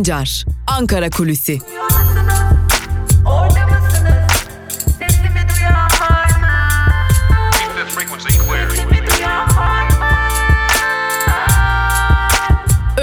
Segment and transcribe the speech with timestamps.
[0.00, 1.58] Sancar, Ankara Kulüsi.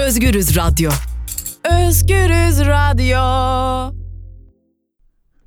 [0.06, 0.90] Özgürüz Radyo.
[1.88, 3.18] Özgürüz Radyo.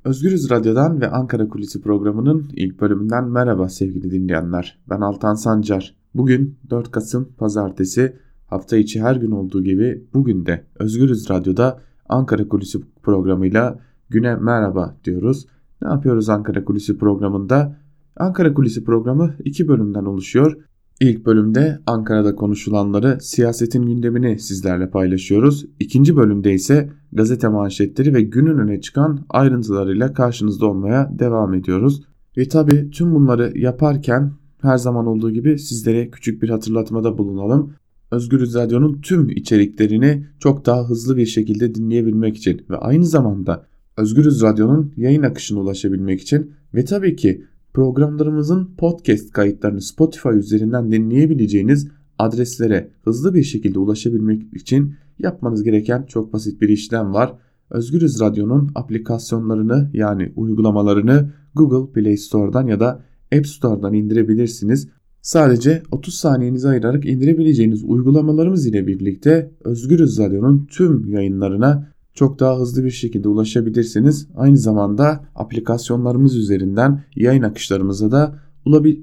[0.04, 4.78] Özgürüz Radyo'dan ve Ankara Kulisi programının ilk bölümünden merhaba sevgili dinleyenler.
[4.90, 5.94] Ben Altan Sancar.
[6.14, 8.16] Bugün 4 Kasım Pazartesi
[8.52, 13.78] hafta içi her gün olduğu gibi bugün de Özgürüz Radyo'da Ankara Kulisi programıyla
[14.10, 15.46] güne merhaba diyoruz.
[15.82, 17.78] Ne yapıyoruz Ankara Kulisi programında?
[18.16, 20.56] Ankara Kulisi programı iki bölümden oluşuyor.
[21.00, 25.66] İlk bölümde Ankara'da konuşulanları, siyasetin gündemini sizlerle paylaşıyoruz.
[25.80, 32.02] İkinci bölümde ise gazete manşetleri ve günün öne çıkan ayrıntılarıyla karşınızda olmaya devam ediyoruz.
[32.36, 37.74] Ve tabi tüm bunları yaparken her zaman olduğu gibi sizlere küçük bir hatırlatmada bulunalım.
[38.12, 44.42] Özgürüz Radyo'nun tüm içeriklerini çok daha hızlı bir şekilde dinleyebilmek için ve aynı zamanda Özgürüz
[44.42, 51.88] Radyo'nun yayın akışına ulaşabilmek için ve tabii ki programlarımızın podcast kayıtlarını Spotify üzerinden dinleyebileceğiniz
[52.18, 57.34] adreslere hızlı bir şekilde ulaşabilmek için yapmanız gereken çok basit bir işlem var.
[57.70, 63.04] Özgürüz Radyo'nun aplikasyonlarını yani uygulamalarını Google Play Store'dan ya da
[63.36, 64.88] App Store'dan indirebilirsiniz.
[65.22, 72.84] Sadece 30 saniyenizi ayırarak indirebileceğiniz uygulamalarımız ile birlikte Özgürüz Radyo'nun tüm yayınlarına çok daha hızlı
[72.84, 74.28] bir şekilde ulaşabilirsiniz.
[74.36, 78.34] Aynı zamanda aplikasyonlarımız üzerinden yayın akışlarımıza da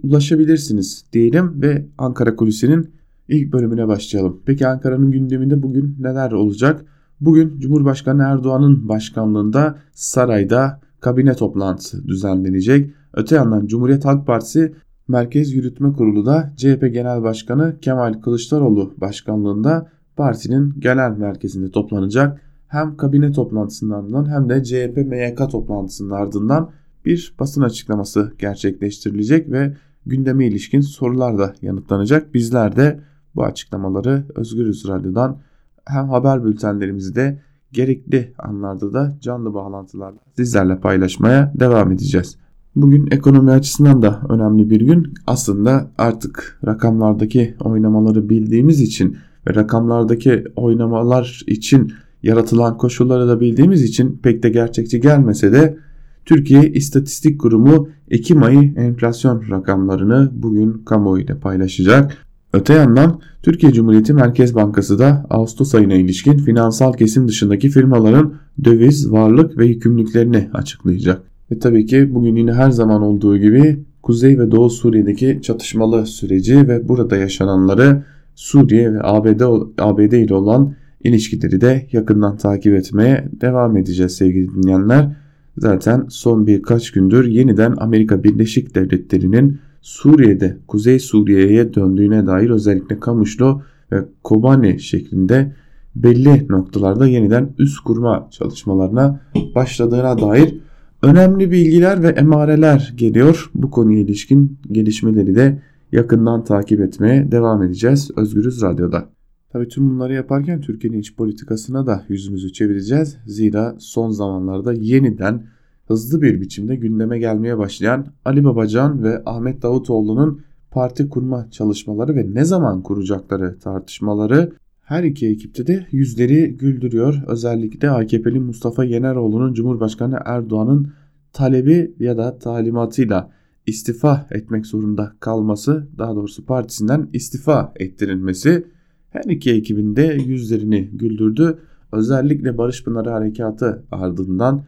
[0.03, 2.90] ulaşabilirsiniz diyelim ve Ankara Kulisi'nin
[3.28, 4.42] ilk bölümüne başlayalım.
[4.45, 6.86] Peki Ankara'nın gündeminde bugün neler olacak?
[7.22, 12.92] Bugün Cumhurbaşkanı Erdoğan'ın başkanlığında sarayda kabine toplantısı düzenlenecek.
[13.14, 14.73] Öte yandan Cumhuriyet Halk Partisi
[15.09, 22.97] Merkez Yürütme Kurulu da CHP Genel Başkanı Kemal Kılıçdaroğlu başkanlığında partinin genel merkezinde toplanacak hem
[22.97, 26.72] kabine toplantısının ardından hem de CHP MYK toplantısının ardından
[27.06, 29.75] bir basın açıklaması gerçekleştirilecek ve
[30.06, 32.34] gündeme ilişkin sorular da yanıtlanacak.
[32.34, 33.00] Bizler de
[33.35, 35.39] bu açıklamaları Özgürüz Radyo'dan
[35.85, 37.41] hem haber bültenlerimizi de
[37.72, 42.38] gerekli anlarda da canlı bağlantılarla sizlerle paylaşmaya devam edeceğiz.
[42.75, 45.13] Bugün ekonomi açısından da önemli bir gün.
[45.28, 51.91] Aslında artık rakamlardaki oynamaları bildiğimiz için ve rakamlardaki oynamalar için
[52.24, 55.78] yaratılan koşulları da bildiğimiz için pek de gerçekçi gelmese de
[56.25, 62.18] Türkiye İstatistik Kurumu Ekim ayı enflasyon rakamlarını bugün kamuoyuyla paylaşacak.
[62.53, 69.12] Öte yandan Türkiye Cumhuriyeti Merkez Bankası da Ağustos ayına ilişkin finansal kesim dışındaki firmaların döviz,
[69.12, 71.28] varlık ve yükümlülüklerini açıklayacak.
[71.51, 76.67] Ve tabii ki bugün yine her zaman olduğu gibi Kuzey ve Doğu Suriye'deki çatışmalı süreci
[76.67, 78.03] ve burada yaşananları
[78.35, 79.41] Suriye ve ABD,
[79.77, 85.15] ABD ile olan ilişkileri de yakından takip etmeye devam edeceğiz sevgili dinleyenler.
[85.57, 93.61] Zaten son birkaç gündür yeniden Amerika Birleşik Devletleri'nin Suriye'de Kuzey Suriye'ye döndüğüne dair özellikle Kamışlo
[93.91, 95.55] ve Kobani şeklinde
[95.95, 99.21] belli noktalarda yeniden üst kurma çalışmalarına
[99.55, 100.59] başladığına dair
[101.01, 103.51] önemli bilgiler ve emareler geliyor.
[103.55, 105.61] Bu konuya ilişkin gelişmeleri de
[105.91, 109.09] yakından takip etmeye devam edeceğiz Özgürüz Radyo'da.
[109.51, 113.17] Tabi tüm bunları yaparken Türkiye'nin iç politikasına da yüzümüzü çevireceğiz.
[113.25, 115.43] Zira son zamanlarda yeniden
[115.87, 122.33] hızlı bir biçimde gündeme gelmeye başlayan Ali Babacan ve Ahmet Davutoğlu'nun parti kurma çalışmaları ve
[122.33, 124.51] ne zaman kuracakları tartışmaları
[124.89, 127.23] her iki ekipte de yüzleri güldürüyor.
[127.27, 130.94] Özellikle AKP'li Mustafa Yeneroğlu'nun Cumhurbaşkanı Erdoğan'ın
[131.33, 133.31] talebi ya da talimatıyla
[133.66, 138.67] istifa etmek zorunda kalması, daha doğrusu partisinden istifa ettirilmesi
[139.09, 141.59] her iki ekibin de yüzlerini güldürdü.
[141.91, 144.63] Özellikle Barış Pınarı Harekatı ardından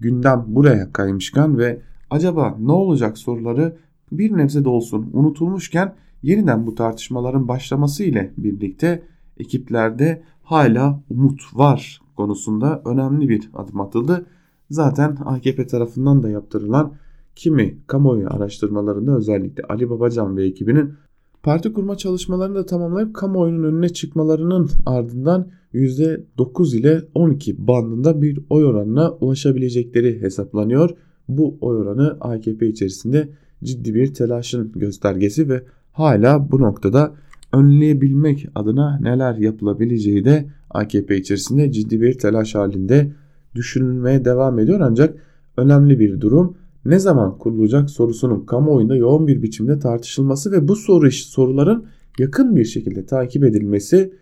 [0.00, 3.76] gündem buraya kaymışken ve acaba ne olacak soruları
[4.12, 9.02] bir nebze de olsun unutulmuşken yeniden bu tartışmaların başlaması ile birlikte
[9.40, 14.26] ekiplerde hala umut var konusunda önemli bir adım atıldı.
[14.70, 16.92] Zaten AKP tarafından da yaptırılan
[17.36, 20.94] kimi kamuoyu araştırmalarında özellikle Ali Babacan ve ekibinin
[21.42, 28.64] Parti kurma çalışmalarını da tamamlayıp kamuoyunun önüne çıkmalarının ardından %9 ile 12 bandında bir oy
[28.64, 30.90] oranına ulaşabilecekleri hesaplanıyor.
[31.28, 33.28] Bu oy oranı AKP içerisinde
[33.64, 35.62] ciddi bir telaşın göstergesi ve
[35.92, 37.14] hala bu noktada
[37.52, 43.12] önleyebilmek adına neler yapılabileceği de AKP içerisinde ciddi bir telaş halinde
[43.54, 45.14] düşünülmeye devam ediyor ancak
[45.56, 51.10] önemli bir durum ne zaman kurulacak sorusunun kamuoyunda yoğun bir biçimde tartışılması ve bu soru
[51.10, 51.84] soruların
[52.18, 54.12] yakın bir şekilde takip edilmesi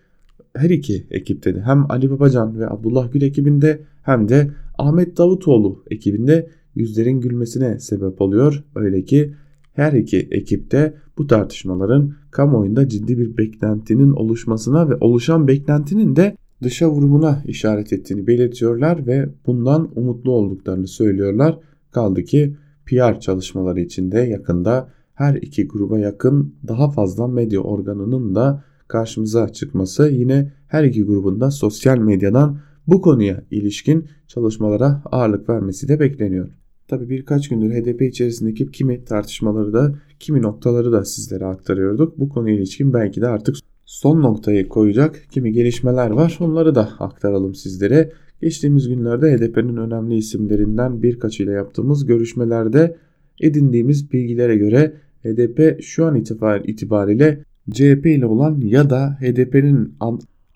[0.56, 5.84] her iki ekipte de hem Ali Babacan ve Abdullah Gül ekibinde hem de Ahmet Davutoğlu
[5.90, 8.64] ekibinde yüzlerin gülmesine sebep oluyor.
[8.74, 9.34] Öyle ki
[9.72, 16.90] her iki ekipte bu tartışmaların kamuoyunda ciddi bir beklentinin oluşmasına ve oluşan beklentinin de dışa
[16.90, 21.58] vurumuna işaret ettiğini belirtiyorlar ve bundan umutlu olduklarını söylüyorlar.
[21.90, 22.56] Kaldı ki
[22.86, 30.08] PR çalışmaları içinde yakında her iki gruba yakın daha fazla medya organının da karşımıza çıkması
[30.08, 36.48] yine her iki grubun da sosyal medyadan bu konuya ilişkin çalışmalara ağırlık vermesi de bekleniyor.
[36.88, 42.18] Tabi birkaç gündür HDP içerisindeki kimi tartışmaları da kimi noktaları da sizlere aktarıyorduk.
[42.18, 46.38] Bu konuya ilişkin belki de artık son noktayı koyacak kimi gelişmeler var.
[46.40, 48.12] Onları da aktaralım sizlere.
[48.40, 52.96] Geçtiğimiz günlerde HDP'nin önemli isimlerinden birkaçıyla yaptığımız görüşmelerde
[53.40, 54.94] edindiğimiz bilgilere göre
[55.24, 56.22] HDP şu an
[56.64, 59.94] itibariyle CHP ile olan ya da HDP'nin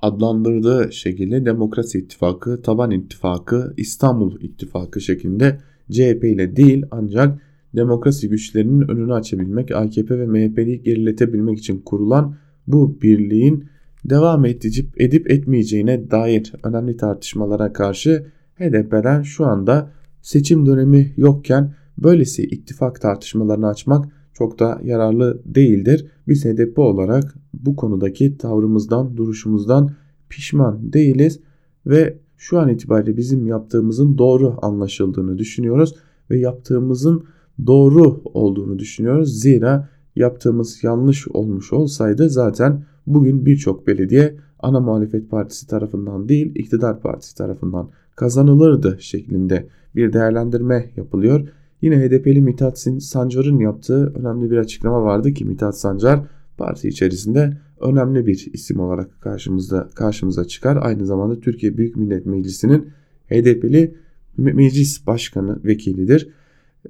[0.03, 5.59] adlandırdığı şekilde Demokrasi İttifakı, Taban İttifakı, İstanbul İttifakı şeklinde
[5.91, 12.35] CHP ile değil ancak demokrasi güçlerinin önünü açabilmek, AKP ve MHP'yi geriletebilmek için kurulan
[12.67, 13.65] bu birliğin
[14.05, 18.27] devam edip, edip etmeyeceğine dair önemli tartışmalara karşı
[18.59, 19.91] HDP'den şu anda
[20.23, 26.07] seçim dönemi yokken böylesi ittifak tartışmalarını açmak çok da yararlı değildir.
[26.29, 29.91] Biz HDP olarak bu konudaki tavrımızdan, duruşumuzdan
[30.29, 31.41] pişman değiliz
[31.87, 35.95] ve şu an itibariyle bizim yaptığımızın doğru anlaşıldığını düşünüyoruz
[36.31, 37.25] ve yaptığımızın
[37.67, 39.41] doğru olduğunu düşünüyoruz.
[39.41, 47.01] Zira yaptığımız yanlış olmuş olsaydı zaten bugün birçok belediye ana muhalefet partisi tarafından değil iktidar
[47.01, 51.49] partisi tarafından kazanılırdı şeklinde bir değerlendirme yapılıyor.
[51.83, 56.21] Yine HDP'li Mithat Sancar'ın yaptığı önemli bir açıklama vardı ki Mithat Sancar
[56.57, 60.79] parti içerisinde önemli bir isim olarak karşımızda karşımıza çıkar.
[60.83, 62.89] Aynı zamanda Türkiye Büyük Millet Meclisi'nin
[63.31, 63.95] HDP'li
[64.37, 66.29] meclis başkanı vekilidir.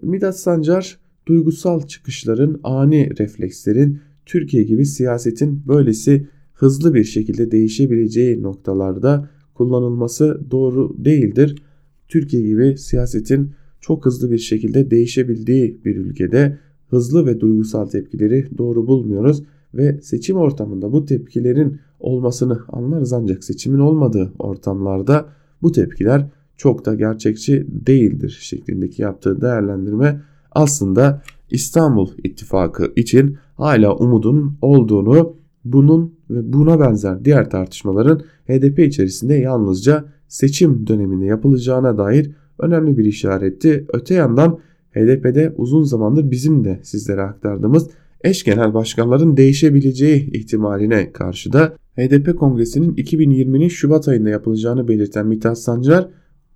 [0.02, 9.30] Mithat Sancar duygusal çıkışların, ani reflekslerin Türkiye gibi siyasetin böylesi hızlı bir şekilde değişebileceği noktalarda
[9.54, 11.62] kullanılması doğru değildir.
[12.08, 16.58] Türkiye gibi siyasetin çok hızlı bir şekilde değişebildiği bir ülkede
[16.88, 19.42] hızlı ve duygusal tepkileri doğru bulmuyoruz
[19.74, 25.26] ve seçim ortamında bu tepkilerin olmasını anlarız ancak seçimin olmadığı ortamlarda
[25.62, 26.30] bu tepkiler
[26.62, 30.20] çok da gerçekçi değildir şeklindeki yaptığı değerlendirme
[30.52, 39.34] aslında İstanbul İttifakı için hala umudun olduğunu bunun ve buna benzer diğer tartışmaların HDP içerisinde
[39.34, 43.86] yalnızca seçim döneminde yapılacağına dair önemli bir işaretti.
[43.92, 44.58] Öte yandan
[44.90, 47.90] HDP'de uzun zamandır bizim de sizlere aktardığımız
[48.24, 55.58] eş genel başkanların değişebileceği ihtimaline karşı da HDP kongresinin 2020'nin Şubat ayında yapılacağını belirten Mithat
[55.58, 56.08] Sancar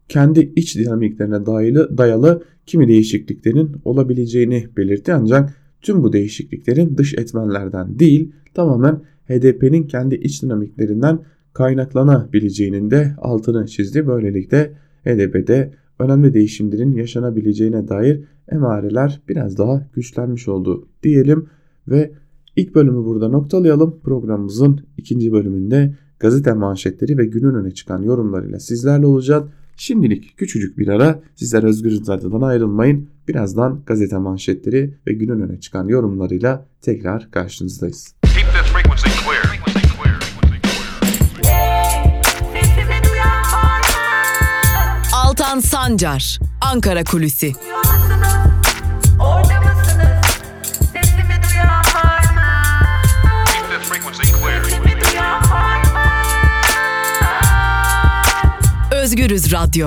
[0.08, 7.98] kendi iç dinamiklerine dayalı, dayalı kimi değişikliklerin olabileceğini belirtti ancak tüm bu değişikliklerin dış etmenlerden
[7.98, 11.18] değil tamamen HDP'nin kendi iç dinamiklerinden
[11.52, 14.06] kaynaklanabileceğinin de altını çizdi.
[14.06, 14.72] Böylelikle
[15.04, 21.46] HDP'de önemli değişimlerin yaşanabileceğine dair emareler biraz daha güçlenmiş oldu diyelim
[21.88, 22.12] ve
[22.56, 24.00] ilk bölümü burada noktalayalım.
[24.04, 29.44] Programımızın ikinci bölümünde gazete manşetleri ve günün öne çıkan yorumlarıyla sizlerle olacağız.
[29.76, 33.10] Şimdilik küçücük bir ara sizler Özgür Radyo'dan ayrılmayın.
[33.28, 38.14] Birazdan gazete manşetleri ve günün öne çıkan yorumlarıyla tekrar karşınızdayız.
[45.14, 47.52] Altan Sancar, Ankara Kulüsi.
[59.16, 59.86] Özgürüz Radyo.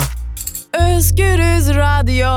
[0.97, 2.27] Özgürüz Radyo.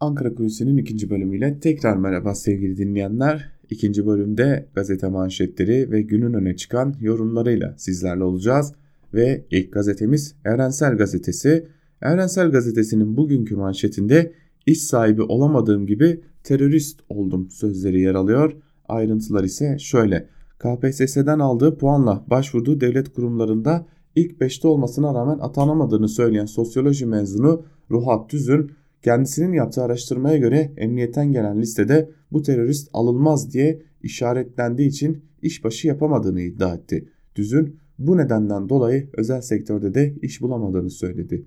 [0.00, 3.52] Ankara Kulisi'nin ikinci bölümüyle tekrar merhaba sevgili dinleyenler.
[3.70, 8.72] İkinci bölümde gazete manşetleri ve günün öne çıkan yorumlarıyla sizlerle olacağız.
[9.14, 11.68] Ve ilk gazetemiz Evrensel Gazetesi.
[12.02, 14.32] Evrensel Gazetesi'nin bugünkü manşetinde
[14.66, 18.52] iş sahibi olamadığım gibi terörist oldum sözleri yer alıyor.
[18.88, 20.28] Ayrıntılar ise şöyle.
[20.58, 23.86] KPSS'den aldığı puanla başvurduğu devlet kurumlarında
[24.16, 28.70] ilk 5'te olmasına rağmen atanamadığını söyleyen sosyoloji mezunu Ruhat Düzün
[29.02, 36.40] kendisinin yaptığı araştırmaya göre emniyetten gelen listede bu terörist alınmaz diye işaretlendiği için işbaşı yapamadığını
[36.40, 37.08] iddia etti.
[37.36, 41.46] Düzün bu nedenden dolayı özel sektörde de iş bulamadığını söyledi.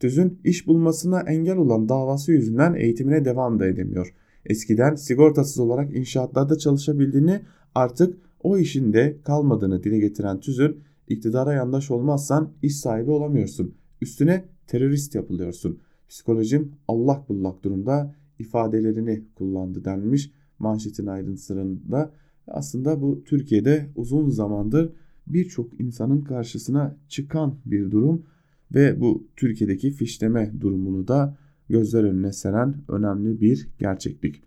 [0.00, 4.14] Düzün iş bulmasına engel olan davası yüzünden eğitimine devam da edemiyor.
[4.46, 7.40] Eskiden sigortasız olarak inşaatlarda çalışabildiğini
[7.74, 13.74] artık o işin de kalmadığını dile getiren Tüzün iktidara yandaş olmazsan iş sahibi olamıyorsun.
[14.00, 15.78] Üstüne terörist yapılıyorsun.
[16.08, 22.12] Psikolojim allak bullak durumda ifadelerini kullandı denmiş manşetin ayrıntılarında.
[22.46, 24.92] Aslında bu Türkiye'de uzun zamandır
[25.26, 28.26] birçok insanın karşısına çıkan bir durum
[28.74, 31.36] ve bu Türkiye'deki fişleme durumunu da
[31.68, 34.42] gözler önüne seren önemli bir gerçeklik.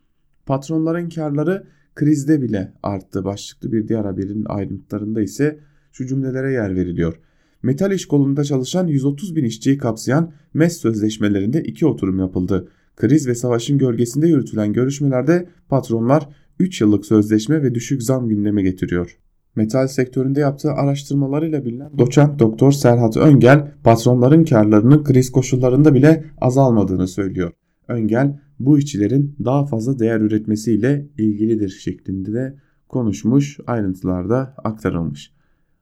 [0.46, 5.60] Patronların karları krizde bile arttı başlıklı bir diğer haberin ayrıntılarında ise
[5.92, 7.20] şu cümlelere yer veriliyor.
[7.64, 12.68] Metal iş kolunda çalışan 130 bin işçiyi kapsayan MES sözleşmelerinde iki oturum yapıldı.
[12.96, 16.30] Kriz ve savaşın gölgesinde yürütülen görüşmelerde patronlar
[16.60, 19.18] 3 yıllık sözleşme ve düşük zam gündeme getiriyor.
[19.56, 27.08] Metal sektöründe yaptığı araştırmalarıyla bilinen doçent doktor Serhat Öngel patronların karlarının kriz koşullarında bile azalmadığını
[27.08, 27.52] söylüyor.
[27.88, 32.56] Öngel bu işçilerin daha fazla değer üretmesiyle ilgilidir şeklinde de
[32.88, 35.34] konuşmuş ayrıntılarda aktarılmış.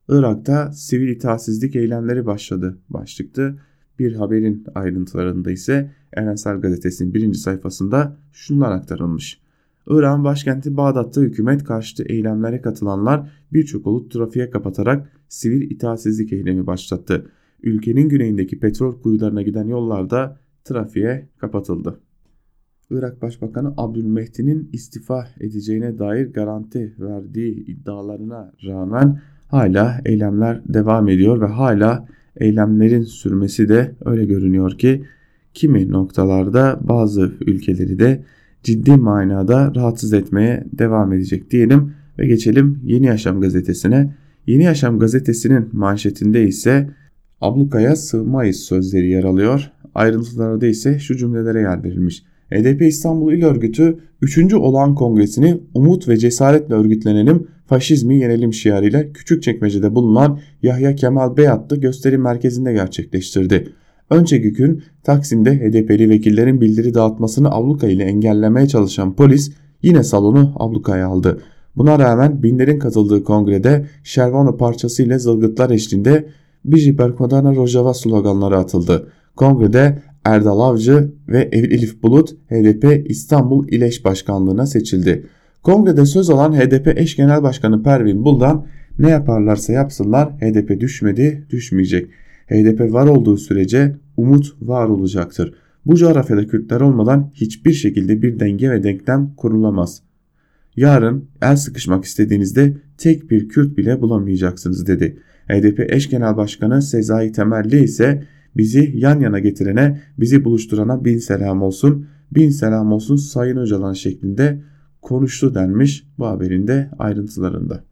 [0.09, 3.59] Irak'ta sivil itaatsizlik eylemleri başladı başlıktı.
[3.99, 9.41] Bir haberin ayrıntılarında ise Evrensel Gazetesi'nin birinci sayfasında şunlar aktarılmış.
[9.87, 17.31] Irak'ın başkenti Bağdat'ta hükümet karşıtı eylemlere katılanlar birçok olup trafiğe kapatarak sivil itaatsizlik eylemi başlattı.
[17.63, 21.99] Ülkenin güneyindeki petrol kuyularına giden yollarda trafiğe kapatıldı.
[22.89, 31.45] Irak Başbakanı Abdülmehdi'nin istifa edeceğine dair garanti verdiği iddialarına rağmen hala eylemler devam ediyor ve
[31.45, 35.05] hala eylemlerin sürmesi de öyle görünüyor ki
[35.53, 38.23] kimi noktalarda bazı ülkeleri de
[38.63, 44.15] ciddi manada rahatsız etmeye devam edecek diyelim ve geçelim Yeni Yaşam gazetesine.
[44.47, 46.89] Yeni Yaşam gazetesinin manşetinde ise
[47.41, 49.71] ablukaya sığmayız sözleri yer alıyor.
[49.95, 52.23] Ayrıntılarda ise şu cümlelere yer verilmiş.
[52.51, 54.53] HDP İstanbul İl Örgütü 3.
[54.53, 61.79] olan kongresini umut ve cesaretle örgütlenelim, faşizmi yenelim şiarıyla Küçükçekmece'de bulunan Yahya Kemal Bey adlı
[61.79, 63.69] gösteri merkezinde gerçekleştirdi.
[64.09, 69.51] Önceki gün Taksim'de HDP'li vekillerin bildiri dağıtmasını abluka ile engellemeye çalışan polis
[69.81, 71.41] yine salonu ablukaya aldı.
[71.75, 76.25] Buna rağmen binlerin katıldığı kongrede Şervano parçası ile zılgıtlar eşliğinde
[76.65, 79.07] Biji Perkodana Rojava sloganları atıldı.
[79.35, 85.25] Kongrede Erdal Avcı ve Elif Bulut HDP İstanbul İleş Başkanlığı'na seçildi.
[85.63, 88.65] Kongrede söz alan HDP eş genel başkanı Pervin Buldan
[88.99, 92.09] ne yaparlarsa yapsınlar HDP düşmedi düşmeyecek.
[92.47, 95.53] HDP var olduğu sürece umut var olacaktır.
[95.85, 100.01] Bu coğrafyada Kürtler olmadan hiçbir şekilde bir denge ve denklem kurulamaz.
[100.75, 105.17] Yarın el sıkışmak istediğinizde tek bir Kürt bile bulamayacaksınız dedi.
[105.47, 108.23] HDP eş genel başkanı Sezai Temelli ise
[108.59, 114.61] bizi yan yana getirene, bizi buluşturana bin selam olsun, bin selam olsun Sayın Öcalan şeklinde
[115.01, 117.83] konuştu denmiş bu haberin de ayrıntılarında.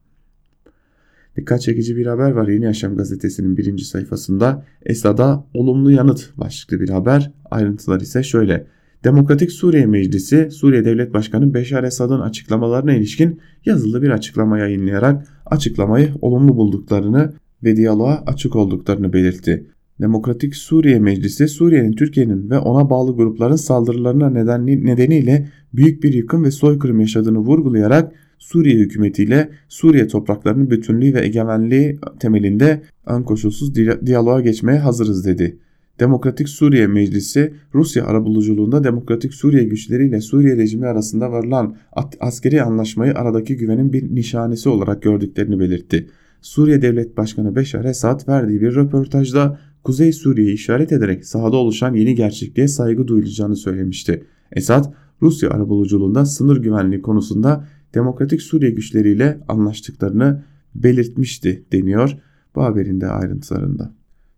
[1.35, 4.65] Dikkat çekici bir haber var Yeni Yaşam gazetesinin birinci sayfasında.
[4.85, 7.31] Esad'a olumlu yanıt başlıklı bir haber.
[7.51, 8.67] Ayrıntılar ise şöyle.
[9.03, 16.09] Demokratik Suriye Meclisi Suriye Devlet Başkanı Beşar Esad'ın açıklamalarına ilişkin yazılı bir açıklama yayınlayarak açıklamayı
[16.21, 17.33] olumlu bulduklarını
[17.63, 19.65] ve diyaloğa açık olduklarını belirtti.
[20.01, 26.51] Demokratik Suriye Meclisi Suriye'nin Türkiye'nin ve ona bağlı grupların saldırılarına nedeniyle büyük bir yıkım ve
[26.51, 33.75] soykırım yaşadığını vurgulayarak Suriye hükümetiyle Suriye topraklarının bütünlüğü ve egemenliği temelinde ön koşulsuz
[34.05, 35.57] diyaloğa geçmeye hazırız dedi.
[35.99, 41.75] Demokratik Suriye Meclisi Rusya arabuluculuğunda Demokratik Suriye güçleriyle Suriye rejimi arasında varılan
[42.19, 46.07] askeri anlaşmayı aradaki güvenin bir nişanesi olarak gördüklerini belirtti.
[46.41, 52.15] Suriye Devlet Başkanı Beşar Esad verdiği bir röportajda Kuzey Suriye'yi işaret ederek sahada oluşan yeni
[52.15, 54.23] gerçekliğe saygı duyulacağını söylemişti.
[54.51, 60.43] Esad, Rusya arabuluculuğunda sınır güvenliği konusunda Demokratik Suriye güçleriyle anlaştıklarını
[60.75, 62.17] belirtmişti deniyor
[62.55, 63.93] bu haberin de ayrıntılarında.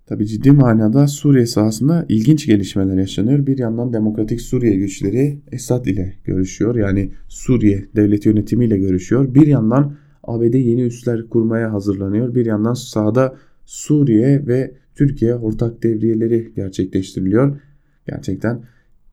[0.05, 3.47] Tabi ciddi manada Suriye sahasında ilginç gelişmeler yaşanıyor.
[3.47, 6.75] Bir yandan Demokratik Suriye güçleri Esad ile görüşüyor.
[6.75, 9.35] Yani Suriye devlet yönetimiyle görüşüyor.
[9.35, 12.35] Bir yandan ABD yeni üsler kurmaya hazırlanıyor.
[12.35, 17.59] Bir yandan sahada Suriye ve Türkiye ortak devriyeleri gerçekleştiriliyor.
[18.07, 18.63] Gerçekten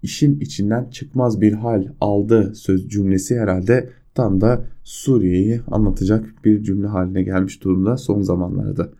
[0.02, 6.86] işin içinden çıkmaz bir hal aldı söz cümlesi herhalde tam da Suriye'yi anlatacak bir cümle
[6.86, 8.90] haline gelmiş durumda son zamanlarda.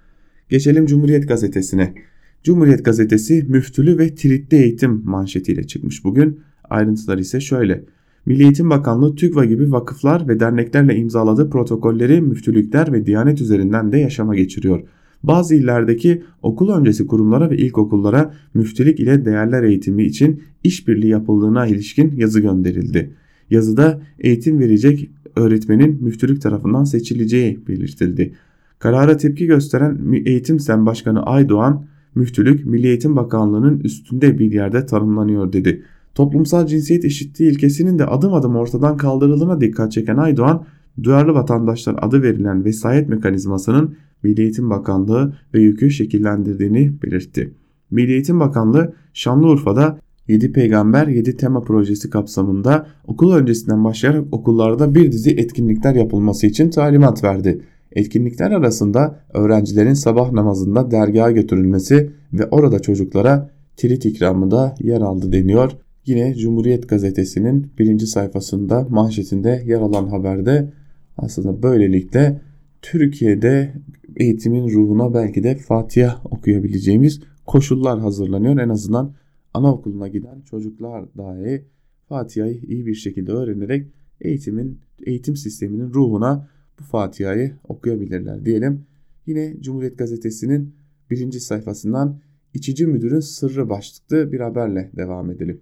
[0.49, 1.95] Geçelim Cumhuriyet Gazetesi'ne.
[2.43, 6.40] Cumhuriyet Gazetesi müftülü ve tritli eğitim manşetiyle çıkmış bugün.
[6.64, 7.85] Ayrıntılar ise şöyle.
[8.26, 13.99] Milli Eğitim Bakanlığı TÜGVA gibi vakıflar ve derneklerle imzaladığı protokolleri müftülükler ve diyanet üzerinden de
[13.99, 14.83] yaşama geçiriyor.
[15.23, 22.16] Bazı illerdeki okul öncesi kurumlara ve ilkokullara müftülük ile değerler eğitimi için işbirliği yapıldığına ilişkin
[22.16, 23.11] yazı gönderildi.
[23.50, 28.35] Yazıda eğitim verecek öğretmenin müftülük tarafından seçileceği belirtildi.
[28.78, 35.52] Karara tepki gösteren Eğitim Sen Başkanı Aydoğan, müftülük Milli Eğitim Bakanlığı'nın üstünde bir yerde tanımlanıyor
[35.52, 35.82] dedi.
[36.14, 40.64] Toplumsal cinsiyet eşitliği ilkesinin de adım adım ortadan kaldırıldığına dikkat çeken Aydoğan,
[41.03, 47.55] duyarlı vatandaşlar adı verilen vesayet mekanizmasının Milli Eğitim Bakanlığı ve yükü şekillendirdiğini belirtti.
[47.91, 49.99] Milli Eğitim Bakanlığı Şanlıurfa'da
[50.29, 56.71] 7 Peygamber 7 Tema projesi kapsamında okul öncesinden başlayarak okullarda bir dizi etkinlikler yapılması için
[56.71, 57.61] talimat verdi.
[57.93, 65.33] Etkinlikler arasında öğrencilerin sabah namazında dergaha götürülmesi ve orada çocuklara tirit ikramı da yer aldı
[65.33, 65.73] deniyor.
[66.07, 70.73] Yine Cumhuriyet Gazetesi'nin birinci sayfasında manşetinde yer alan haberde
[71.16, 72.40] aslında böylelikle
[72.82, 73.75] Türkiye'de
[74.16, 78.58] eğitimin ruhuna belki de Fatiha okuyabileceğimiz koşullar hazırlanıyor.
[78.58, 79.14] En azından
[79.54, 81.64] anaokuluna giden çocuklar dahi
[82.08, 83.87] Fatiha'yı iyi bir şekilde öğrenerek
[84.20, 86.49] eğitimin eğitim sisteminin ruhuna
[86.80, 88.87] bu Fatiha'yı okuyabilirler diyelim.
[89.26, 90.75] Yine Cumhuriyet Gazetesi'nin
[91.11, 92.20] birinci sayfasından
[92.54, 95.61] içici müdürün sırrı başlıklı bir haberle devam edelim.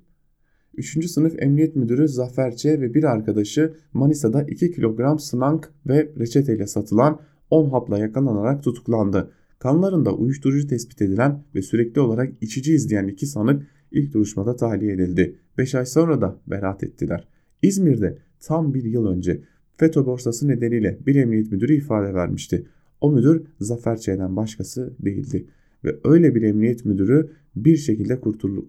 [0.76, 1.11] 3.
[1.11, 2.66] sınıf emniyet müdürü Zafer Ç.
[2.66, 9.31] ve bir arkadaşı Manisa'da 2 kilogram sınank ve reçeteyle satılan 10 hapla yakalanarak tutuklandı.
[9.59, 15.37] Kanlarında uyuşturucu tespit edilen ve sürekli olarak içici izleyen iki sanık ilk duruşmada tahliye edildi.
[15.59, 17.28] 5 ay sonra da beraat ettiler.
[17.62, 19.43] İzmir'de tam bir yıl önce
[19.76, 22.66] FETÖ borsası nedeniyle bir emniyet müdürü ifade vermişti.
[23.00, 25.47] O müdür Zafer Ç'den başkası değildi.
[25.85, 28.21] Ve öyle bir emniyet müdürü bir şekilde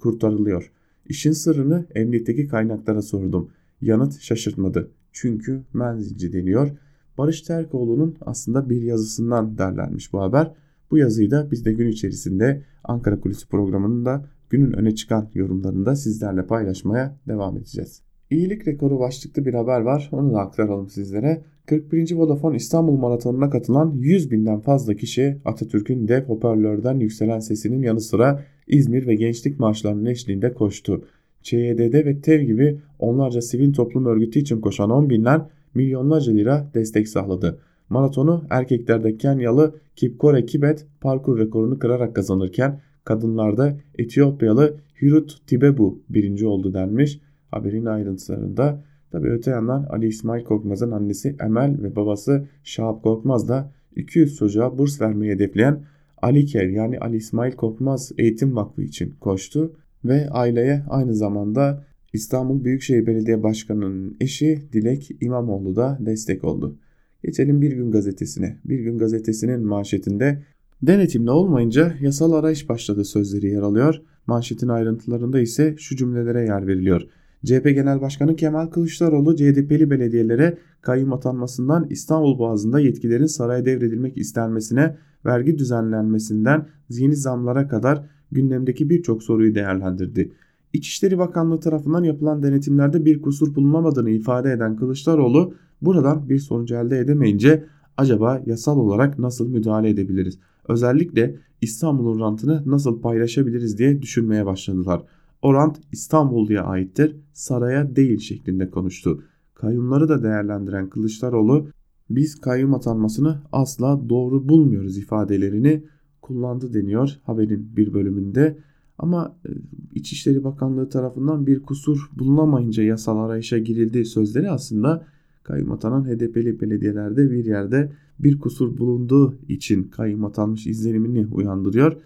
[0.01, 0.71] kurtarılıyor.
[1.09, 3.49] İşin sırrını emniyetteki kaynaklara sordum.
[3.81, 4.91] Yanıt şaşırtmadı.
[5.11, 6.71] Çünkü menzilci deniyor.
[7.17, 10.51] Barış Terkoğlu'nun aslında bir yazısından derlenmiş bu haber.
[10.91, 15.95] Bu yazıyı da biz de gün içerisinde Ankara Kulisi programının da günün öne çıkan yorumlarında
[15.95, 18.01] sizlerle paylaşmaya devam edeceğiz.
[18.29, 20.09] İyilik rekoru başlıklı bir haber var.
[20.11, 21.43] Onu da aktaralım sizlere.
[21.65, 22.15] 41.
[22.15, 28.45] Vodafone İstanbul Maratonu'na katılan 100 binden fazla kişi Atatürk'ün dev hoparlörden yükselen sesinin yanı sıra
[28.67, 31.05] İzmir ve Gençlik Marşlarının eşliğinde koştu.
[31.41, 35.41] ÇYDD ve TEV gibi onlarca sivil toplum örgütü için koşan 10 binler
[35.73, 37.59] milyonlarca lira destek sağladı.
[37.89, 46.73] Maratonu erkeklerde Kenyalı Kipkore Kibet parkur rekorunu kırarak kazanırken kadınlarda Etiyopyalı Hirut Tibebu birinci oldu
[46.73, 47.19] denmiş.
[47.51, 53.71] Haberin ayrıntılarında tabi öte yandan Ali İsmail Korkmaz'ın annesi Emel ve babası Şahap Korkmaz da
[53.95, 55.83] 200 çocuğa burs vermeyi hedefleyen
[56.25, 59.73] Ali Kev yani Ali İsmail Korkmaz Eğitim Vakfı için koştu
[60.05, 66.77] ve aileye aynı zamanda İstanbul Büyükşehir Belediye Başkanı'nın eşi Dilek İmamoğlu da destek oldu.
[67.23, 68.57] Geçelim Bir Gün Gazetesi'ne.
[68.65, 70.43] Bir Gün Gazetesi'nin manşetinde
[70.81, 74.01] denetimli olmayınca yasal arayış başladı sözleri yer alıyor.
[74.27, 77.01] Manşetin ayrıntılarında ise şu cümlelere yer veriliyor.
[77.45, 84.97] CHP Genel Başkanı Kemal Kılıçdaroğlu CHP'li belediyelere kayyum atanmasından İstanbul Boğazı'nda yetkilerin saraya devredilmek istenmesine
[85.25, 90.31] vergi düzenlenmesinden yeni zamlara kadar gündemdeki birçok soruyu değerlendirdi.
[90.73, 96.99] İçişleri Bakanlığı tarafından yapılan denetimlerde bir kusur bulunamadığını ifade eden Kılıçdaroğlu buradan bir sonuç elde
[96.99, 97.65] edemeyince
[97.97, 100.39] acaba yasal olarak nasıl müdahale edebiliriz?
[100.67, 105.03] Özellikle İstanbul'un rantını nasıl paylaşabiliriz diye düşünmeye başladılar.
[105.45, 109.23] O rant İstanbul'ya aittir, saraya değil şeklinde konuştu.
[109.53, 111.67] Kayyumları da değerlendiren Kılıçdaroğlu
[112.09, 115.83] biz kayyum atanmasını asla doğru bulmuyoruz ifadelerini
[116.21, 118.57] kullandı deniyor haberin bir bölümünde.
[118.97, 119.49] Ama e,
[119.93, 125.05] İçişleri Bakanlığı tarafından bir kusur bulunamayınca yasal arayışa girildi sözleri aslında
[125.43, 131.97] kayyum atanan HDP'li belediyelerde bir yerde bir kusur bulunduğu için kayyum atanmış izlenimini uyandırıyor.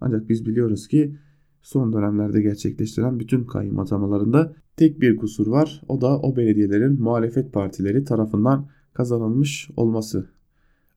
[0.00, 1.16] Ancak biz biliyoruz ki
[1.62, 5.82] son dönemlerde gerçekleştirilen bütün kayyum atamalarında tek bir kusur var.
[5.88, 10.28] O da o belediyelerin muhalefet partileri tarafından kazanılmış olması.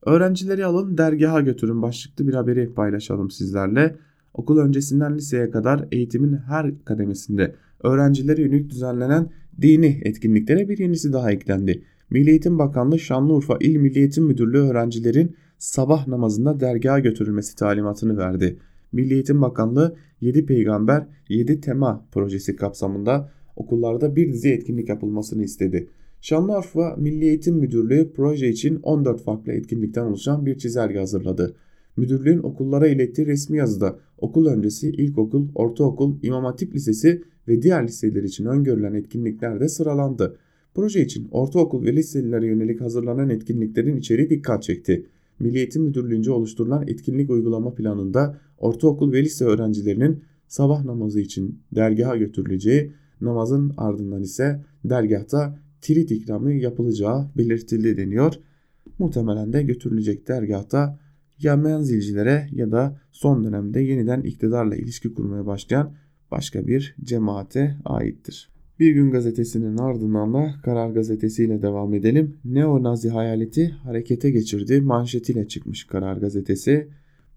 [0.06, 3.96] Öğrencileri alın dergaha götürün başlıklı bir haberi paylaşalım sizlerle.
[4.34, 9.30] Okul öncesinden liseye kadar eğitimin her kademesinde öğrencilere yönelik düzenlenen
[9.62, 11.82] dini etkinliklere bir yenisi daha eklendi.
[12.10, 18.58] Milli Eğitim Bakanlığı Şanlıurfa İl Milli Eğitim Müdürlüğü öğrencilerin sabah namazında dergaha götürülmesi talimatını verdi.
[18.92, 25.88] Milli Eğitim Bakanlığı 7 Peygamber 7 Tema projesi kapsamında okullarda bir dizi etkinlik yapılmasını istedi.
[26.20, 31.54] Şanlıurfa Milli Eğitim Müdürlüğü proje için 14 farklı etkinlikten oluşan bir çizelge hazırladı.
[31.96, 38.22] Müdürlüğün okullara ilettiği resmi yazıda okul öncesi ilkokul, ortaokul, imam hatip lisesi ve diğer liseler
[38.22, 40.36] için öngörülen etkinlikler de sıralandı.
[40.74, 45.06] Proje için ortaokul ve liselilere yönelik hazırlanan etkinliklerin içeriği dikkat çekti.
[45.40, 52.16] Milli Eğitim Müdürlüğü'nce oluşturulan etkinlik uygulama planında ortaokul ve lise öğrencilerinin sabah namazı için dergaha
[52.16, 58.34] götürüleceği, namazın ardından ise dergahta tirit ikramı yapılacağı belirtildi deniyor.
[58.98, 60.98] Muhtemelen de götürülecek dergahta
[61.38, 65.94] ya menzilcilere ya da son dönemde yeniden iktidarla ilişki kurmaya başlayan
[66.30, 68.52] başka bir cemaate aittir.
[68.80, 72.36] Bir gün gazetesinin ardından da Karar gazetesiyle devam edelim.
[72.44, 76.88] Neo-Nazi hayaleti harekete geçirdi manşetiyle çıkmış Karar gazetesi.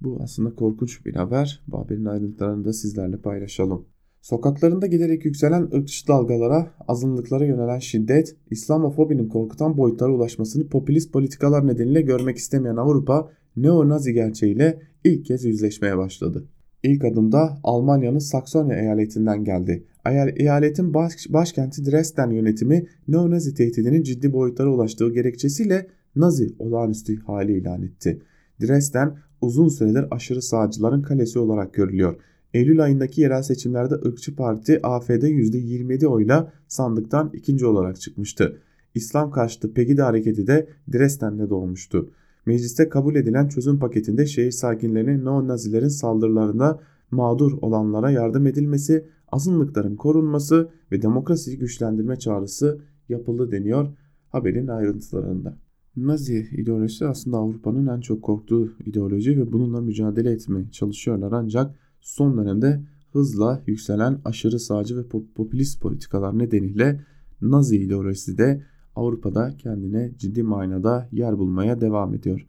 [0.02, 1.64] Bu aslında korkunç bir haber.
[1.68, 3.86] Bu haberin ayrıntılarını da sizlerle paylaşalım.
[4.22, 12.02] Sokaklarında giderek yükselen ırkçı dalgalara, azınlıklara yönelen şiddet, İslamofobinin korkutan boyutlara ulaşmasını popülist politikalar nedeniyle
[12.02, 16.48] görmek istemeyen Avrupa, neo-nazi gerçeğiyle ilk kez yüzleşmeye başladı.
[16.84, 19.86] İlk adımda Almanya'nın Saksonya eyaletinden geldi.
[20.36, 27.82] Eyaletin baş, başkenti Dresden yönetimi neo-nazi tehdidinin ciddi boyutlara ulaştığı gerekçesiyle Nazi olağanüstü hali ilan
[27.82, 28.22] etti.
[28.62, 32.16] Dresden uzun süredir aşırı sağcıların kalesi olarak görülüyor.
[32.54, 38.62] Eylül ayındaki yerel seçimlerde ırkçı parti AFD %27 oyla sandıktan ikinci olarak çıkmıştı.
[38.96, 42.10] İslam karşıtı Pegida hareketi de Dresden'de doğmuştu.
[42.46, 46.80] Mecliste kabul edilen çözüm paketinde şehir sakinlerinin neo-nazilerin saldırılarında
[47.12, 53.88] mağdur olanlara yardım edilmesi, azınlıkların korunması ve demokrasiyi güçlendirme çağrısı yapıldı deniyor
[54.30, 55.58] haberin ayrıntılarında.
[55.98, 62.38] Nazi ideolojisi aslında Avrupa'nın en çok korktuğu ideoloji ve bununla mücadele etmeye çalışıyorlar ancak son
[62.38, 62.82] dönemde
[63.12, 67.02] hızla yükselen aşırı sağcı ve popülist politikalar nedeniyle
[67.42, 68.64] Nazi ideolojisi de
[68.96, 72.48] Avrupa'da kendine ciddi manada yer bulmaya devam ediyor.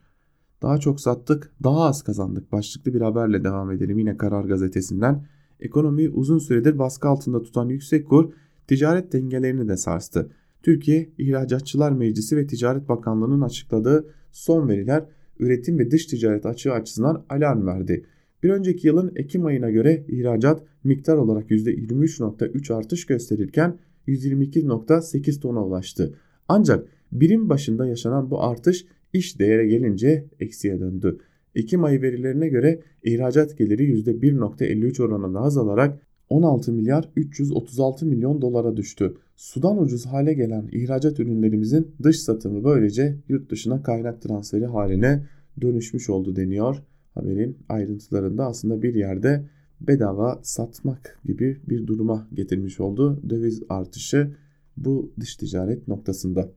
[0.63, 5.27] Daha çok sattık, daha az kazandık başlıklı bir haberle devam edelim yine Karar Gazetesi'nden.
[5.61, 8.33] Ekonomiyi uzun süredir baskı altında tutan yüksek kur
[8.67, 10.31] ticaret dengelerini de sarstı.
[10.67, 15.05] Türkiye İhracatçılar Meclisi ve Ticaret Bakanlığı'nın açıkladığı son veriler
[15.39, 18.07] üretim ve dış ticaret açığı açısından alarm verdi.
[18.43, 26.19] Bir önceki yılın Ekim ayına göre ihracat miktar olarak %23.3 artış gösterirken 122.8 tona ulaştı.
[26.49, 31.19] Ancak birim başında yaşanan bu artış iş değere gelince eksiye döndü.
[31.55, 39.15] Ekim ayı verilerine göre ihracat geliri %1.53 oranında azalarak 16 milyar 336 milyon dolara düştü.
[39.37, 45.27] Sudan ucuz hale gelen ihracat ürünlerimizin dış satımı böylece yurt dışına kaynak transferi haline
[45.61, 46.83] dönüşmüş oldu deniyor.
[47.15, 49.45] Haberin ayrıntılarında aslında bir yerde
[49.81, 54.35] bedava satmak gibi bir duruma getirmiş oldu döviz artışı
[54.77, 56.53] bu dış ticaret noktasında.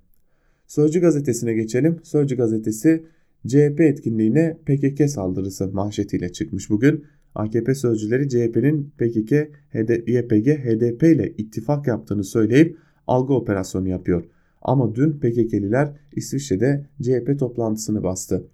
[0.68, 2.00] Sözcü gazetesine geçelim.
[2.04, 3.06] Sözcü gazetesi
[3.48, 7.06] CHP etkinliğine PKK saldırısı manşetiyle çıkmış bugün.
[7.36, 9.32] AKP sözcüleri CHP'nin PKK,
[9.70, 14.24] HD, YPG, HDP ile ittifak yaptığını söyleyip algı operasyonu yapıyor.
[14.62, 18.48] Ama dün PKK'liler İsviçre'de CHP toplantısını bastı.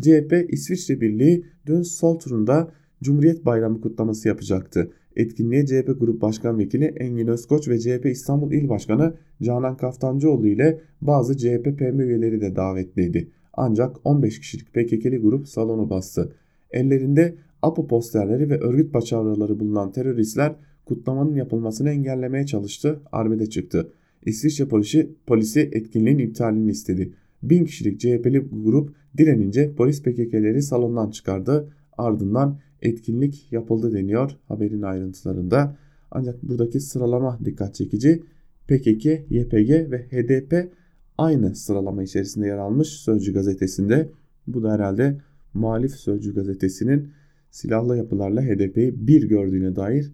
[0.00, 4.90] CHP İsviçre Birliği dün Soltrun'da Cumhuriyet Bayramı kutlaması yapacaktı.
[5.16, 10.80] Etkinliğe CHP Grup Başkan Vekili Engin Özkoç ve CHP İstanbul İl Başkanı Canan Kaftancıoğlu ile
[11.00, 13.30] bazı CHP PM üyeleri de davetliydi.
[13.52, 16.32] Ancak 15 kişilik PKK'li grup salonu bastı.
[16.70, 17.34] Ellerinde
[17.66, 23.92] APO posterleri ve örgüt paçavraları bulunan teröristler kutlamanın yapılmasını engellemeye çalıştı, arbede çıktı.
[24.26, 27.12] İsviçre polisi, polisi etkinliğin iptalini istedi.
[27.42, 31.72] Bin kişilik CHP'li grup direnince polis PKK'leri salondan çıkardı.
[31.98, 35.76] Ardından etkinlik yapıldı deniyor haberin ayrıntılarında.
[36.10, 38.22] Ancak buradaki sıralama dikkat çekici.
[38.68, 40.72] PKK, YPG ve HDP
[41.18, 44.08] aynı sıralama içerisinde yer almış Sözcü gazetesinde.
[44.46, 45.18] Bu da herhalde
[45.54, 47.08] muhalif Sözcü gazetesinin
[47.50, 50.12] silahlı yapılarla HDP'yi bir gördüğüne dair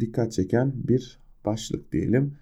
[0.00, 2.34] dikkat çeken bir başlık diyelim.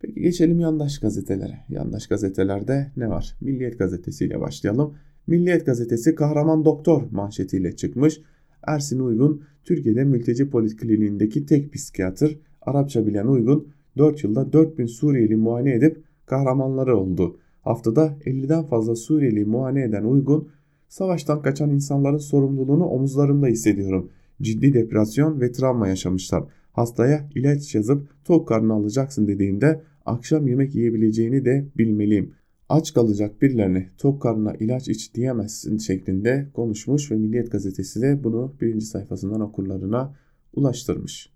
[0.00, 1.58] Peki geçelim yandaş gazetelere.
[1.68, 3.36] Yandaş gazetelerde ne var?
[3.40, 4.94] Milliyet gazetesiyle başlayalım.
[5.26, 8.20] Milliyet gazetesi kahraman doktor manşetiyle çıkmış.
[8.66, 12.38] Ersin Uygun Türkiye'de mülteci polikliniğindeki tek psikiyatr.
[12.62, 17.38] Arapça bilen Uygun 4 yılda 4000 Suriyeli muayene edip kahramanları oldu.
[17.62, 20.48] Haftada 50'den fazla Suriyeli muayene eden Uygun,
[20.88, 24.10] savaştan kaçan insanların sorumluluğunu omuzlarımda hissediyorum.
[24.42, 26.44] Ciddi depresyon ve travma yaşamışlar.
[26.72, 32.34] Hastaya ilaç yazıp tok karnı alacaksın dediğimde akşam yemek yiyebileceğini de bilmeliyim
[32.68, 38.54] aç kalacak birilerine tok karnına ilaç iç diyemezsin şeklinde konuşmuş ve Milliyet Gazetesi de bunu
[38.60, 40.14] birinci sayfasından okurlarına
[40.54, 41.30] ulaştırmış.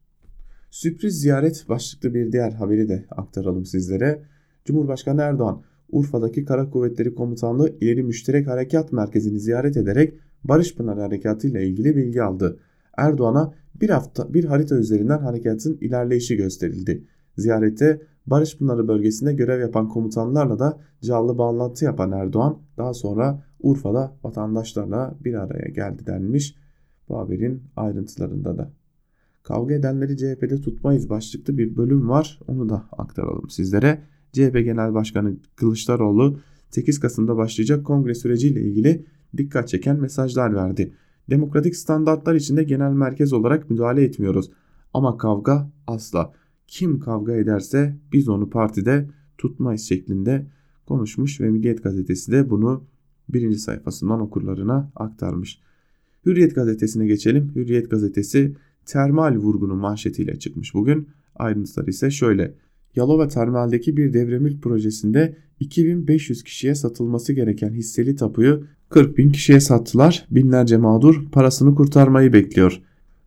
[0.71, 4.23] Sürpriz ziyaret başlıklı bir diğer haberi de aktaralım sizlere.
[4.65, 11.49] Cumhurbaşkanı Erdoğan Urfa'daki Kara Kuvvetleri Komutanlığı İleri Müşterek Harekat Merkezi'ni ziyaret ederek Barış Pınar Harekatı
[11.49, 12.59] ile ilgili bilgi aldı.
[12.97, 17.05] Erdoğan'a bir hafta bir harita üzerinden harekatın ilerleyişi gösterildi.
[17.37, 24.17] Ziyarette Barış Pınarı bölgesinde görev yapan komutanlarla da canlı bağlantı yapan Erdoğan daha sonra Urfa'da
[24.23, 26.55] vatandaşlarla bir araya geldi denmiş
[27.09, 28.71] bu haberin ayrıntılarında da.
[29.43, 32.41] Kavga edenleri CHP'de tutmayız başlıklı bir bölüm var.
[32.49, 33.99] Onu da aktaralım sizlere.
[34.33, 36.39] CHP Genel Başkanı Kılıçdaroğlu
[36.71, 40.93] 8 Kasım'da başlayacak kongre süreciyle ilgili dikkat çeken mesajlar verdi.
[41.31, 44.51] Demokratik standartlar içinde genel merkez olarak müdahale etmiyoruz.
[44.95, 46.33] Ama kavga asla.
[46.67, 50.47] Kim kavga ederse biz onu partide tutmayız şeklinde
[50.87, 52.85] konuşmuş ve Milliyet gazetesi de bunu
[53.29, 55.61] birinci sayfasından okurlarına aktarmış.
[56.27, 57.53] Hürriyet gazetesine geçelim.
[57.55, 61.09] Hürriyet gazetesi termal vurgunun manşetiyle çıkmış bugün.
[61.35, 62.55] Ayrıntılar ise şöyle.
[62.97, 70.27] Yalova Termal'deki bir devremülk projesinde 2500 kişiye satılması gereken hisseli tapuyu 40 bin kişiye sattılar.
[70.31, 72.81] Binlerce mağdur parasını kurtarmayı bekliyor.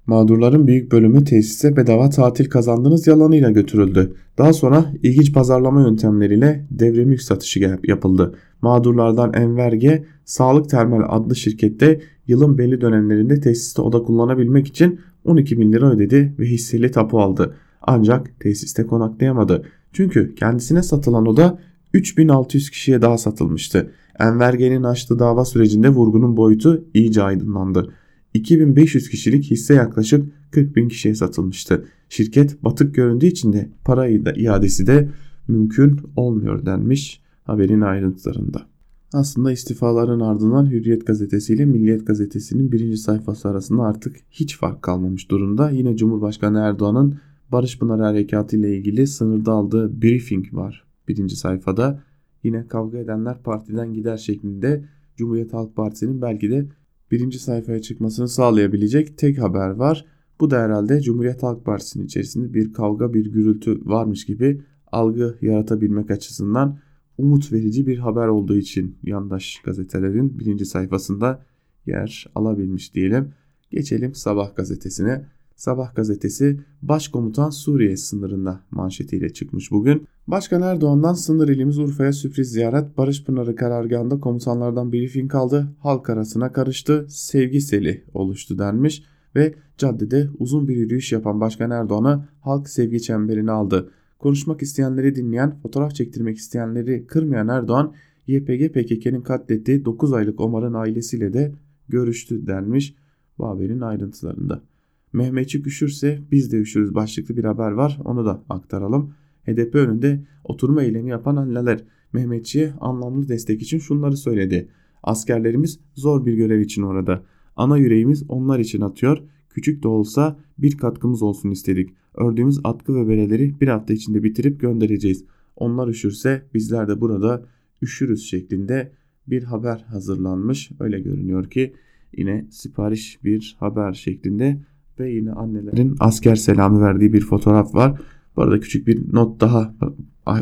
[0.06, 4.13] Mağdurların büyük bölümü tesise bedava tatil kazandınız yalanıyla götürüldü.
[4.38, 8.36] Daha sonra ilginç pazarlama yöntemleriyle devremülk satışı yapıldı.
[8.62, 15.60] Mağdurlardan Enver G, Sağlık Termal adlı şirkette yılın belli dönemlerinde tesiste oda kullanabilmek için 12
[15.60, 17.56] bin lira ödedi ve hisseli tapu aldı.
[17.82, 19.65] Ancak tesiste konaklayamadı.
[19.94, 21.60] Çünkü kendisine satılan oda
[21.94, 23.91] 3600 kişiye daha satılmıştı.
[24.20, 27.94] Enver G'nin açtığı dava sürecinde vurgunun boyutu iyice aydınlandı.
[28.34, 31.86] 2500 kişilik hisse yaklaşık 40 bin kişiye satılmıştı.
[32.10, 35.10] Şirket batık göründüğü için de parayı da iadesi de
[35.48, 38.72] mümkün olmuyor denmiş haberin ayrıntılarında.
[39.13, 45.32] Aslında istifaların ardından Hürriyet gazetesi ile Milliyet gazetesinin birinci sayfası arasında artık hiç fark kalmamış
[45.32, 45.70] durumda.
[45.70, 47.20] Yine Cumhurbaşkanı Erdoğan'ın
[47.52, 52.04] Barış Pınar Harekatı ile ilgili sınırda aldığı briefing var birinci sayfada.
[52.44, 54.86] Yine kavga edenler partiden gider şeklinde
[55.16, 56.68] Cumhuriyet Halk Partisi'nin belki de
[57.12, 60.06] birinci sayfaya çıkmasını sağlayabilecek tek haber var.
[60.40, 64.62] Bu da herhalde Cumhuriyet Halk Partisi'nin içerisinde bir kavga bir gürültü varmış gibi
[64.92, 66.80] algı yaratabilmek açısından
[67.18, 71.46] umut verici bir haber olduğu için yandaş gazetelerin birinci sayfasında
[71.86, 73.34] yer alabilmiş diyelim.
[73.72, 75.26] Geçelim Sabah gazetesine.
[75.62, 80.08] Sabah gazetesi Başkomutan Suriye sınırında manşetiyle çıkmış bugün.
[80.28, 85.67] Başkan Erdoğan'dan sınır ilimiz Urfa'ya sürpriz ziyaret Barış Pınarı karargahında komutanlardan briefing kaldı.
[85.80, 87.06] Halk arasına karıştı.
[87.10, 89.04] Sevgi seli oluştu denmiş
[89.36, 93.91] ve caddede uzun bir yürüyüş yapan Başkan Erdoğan'a halk sevgi çemberini aldı.
[94.19, 97.93] Konuşmak isteyenleri dinleyen, fotoğraf çektirmek isteyenleri kırmayan Erdoğan,
[98.28, 101.54] YPG PKK'nin katlettiği 9 aylık Omar'ın ailesiyle de
[101.89, 102.95] görüştü denmiş
[103.38, 104.71] bu haberin ayrıntılarında.
[105.13, 109.13] Mehmetçik üşürse biz de üşürüz başlıklı bir haber var onu da aktaralım.
[109.45, 114.69] HDP önünde oturma eylemi yapan anneler Mehmetçi'ye anlamlı destek için şunları söyledi.
[115.04, 117.24] Askerlerimiz zor bir görev için orada.
[117.56, 119.17] Ana yüreğimiz onlar için atıyor.
[119.50, 121.89] Küçük de olsa bir katkımız olsun istedik.
[122.15, 125.26] Ördüğümüz atkı ve bereleri bir hafta içinde bitirip göndereceğiz.
[125.56, 127.45] Onlar üşürse bizler de burada
[127.82, 128.91] üşürüz şeklinde
[129.28, 130.71] bir haber hazırlanmış.
[130.80, 131.74] Öyle görünüyor ki
[132.17, 134.62] yine sipariş bir haber şeklinde
[135.02, 138.02] ve yine annelerin asker selamı verdiği bir fotoğraf var.
[138.36, 139.74] Bu arada küçük bir not daha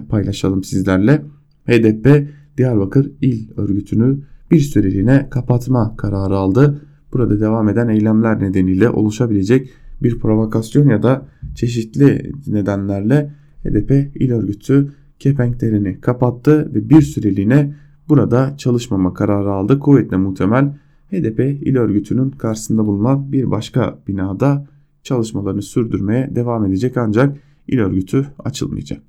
[0.10, 1.22] paylaşalım sizlerle.
[1.68, 4.20] HDP Diyarbakır İl Örgütü'nü
[4.52, 6.82] bir süreliğine kapatma kararı aldı.
[7.14, 9.70] Burada devam eden eylemler nedeniyle oluşabilecek
[10.04, 17.76] bir provokasyon ya da çeşitli nedenlerle HDP İl Örgütü kepenklerini kapattı ve bir süreliğine
[18.10, 19.80] burada çalışmama kararı aldı.
[19.80, 20.74] Kuvvetle muhtemel
[21.12, 24.68] HDP il örgütünün karşısında bulunan bir başka binada
[25.04, 29.02] çalışmalarını sürdürmeye devam edecek ancak il örgütü açılmayacak.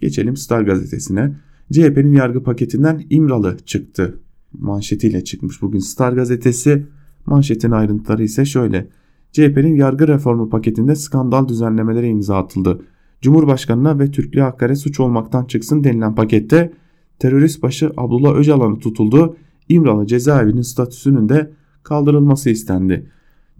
[0.00, 1.36] Geçelim Star gazetesine.
[1.72, 4.18] CHP'nin yargı paketinden İmralı çıktı
[4.52, 6.86] manşetiyle çıkmış bugün Star gazetesi.
[7.26, 8.88] Manşetin ayrıntıları ise şöyle.
[9.32, 12.80] CHP'nin yargı reformu paketinde skandal düzenlemelere imza atıldı.
[13.20, 16.72] Cumhurbaşkanına ve Türklüğe hakaret suç olmaktan çıksın denilen pakette
[17.18, 19.36] terörist başı Abdullah Öcalan'ı tutuldu
[19.68, 21.50] İmralı cezaevinin statüsünün de
[21.82, 23.06] kaldırılması istendi.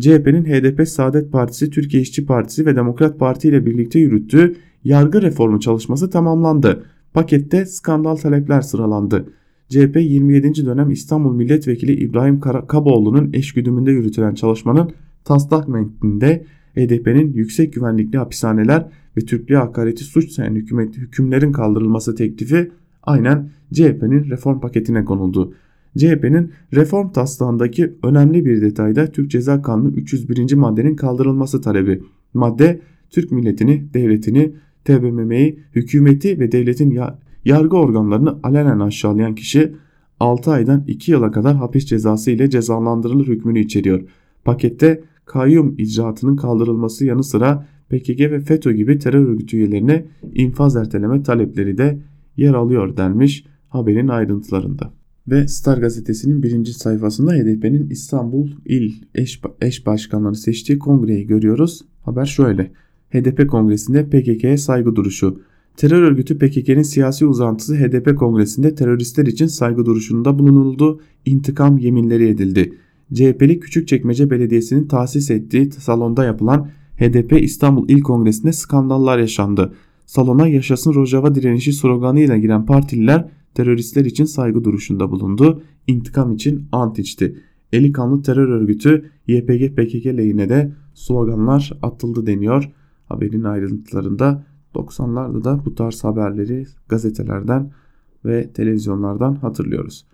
[0.00, 5.60] CHP'nin HDP Saadet Partisi, Türkiye İşçi Partisi ve Demokrat Parti ile birlikte yürüttüğü yargı reformu
[5.60, 6.84] çalışması tamamlandı.
[7.14, 9.28] Pakette skandal talepler sıralandı.
[9.68, 10.66] CHP 27.
[10.66, 14.90] dönem İstanbul Milletvekili İbrahim Kaboğlu'nun eşgüdümünde yürütülen çalışmanın
[15.24, 16.44] taslak metninde
[16.76, 22.70] HDP'nin yüksek güvenlikli hapishaneler ve Türklüğe hakareti suç sayan hükümet, hükümlerin kaldırılması teklifi
[23.02, 25.54] aynen CHP'nin reform paketine konuldu.
[25.98, 30.54] CHP'nin reform taslağındaki önemli bir detayda Türk Ceza Kanunu 301.
[30.54, 32.02] maddenin kaldırılması talebi.
[32.34, 32.80] Madde
[33.10, 34.52] Türk milletini, devletini,
[34.84, 36.98] TBMM'yi, hükümeti ve devletin
[37.44, 39.74] yargı organlarını alenen aşağılayan kişi
[40.20, 44.00] 6 aydan 2 yıla kadar hapis cezası ile cezalandırılır hükmünü içeriyor.
[44.44, 51.22] Pakette kayyum icraatının kaldırılması yanı sıra PKK ve FETÖ gibi terör örgütü üyelerine infaz erteleme
[51.22, 51.98] talepleri de
[52.36, 54.97] yer alıyor denmiş haberin ayrıntılarında
[55.30, 61.84] ve Star gazetesinin birinci sayfasında HDP'nin İstanbul İl eş, eş başkanları seçtiği kongreyi görüyoruz.
[62.02, 62.70] Haber şöyle.
[63.10, 65.40] HDP kongresinde PKK'ye saygı duruşu.
[65.76, 71.00] Terör örgütü PKK'nin siyasi uzantısı HDP kongresinde teröristler için saygı duruşunda bulunuldu.
[71.24, 72.74] İntikam yeminleri edildi.
[73.14, 79.74] CHP'li Küçükçekmece Belediyesi'nin tahsis ettiği salonda yapılan HDP İstanbul İl Kongresi'nde skandallar yaşandı.
[80.06, 85.62] Salona yaşasın Rojava direnişi sloganıyla giren partililer teröristler için saygı duruşunda bulundu.
[85.86, 87.42] İntikam için ant içti.
[87.72, 92.72] Eli kanlı terör örgütü YPG PKK lehine de sloganlar atıldı deniyor.
[93.04, 97.72] Haberin ayrıntılarında 90'larda da bu tarz haberleri gazetelerden
[98.24, 100.06] ve televizyonlardan hatırlıyoruz.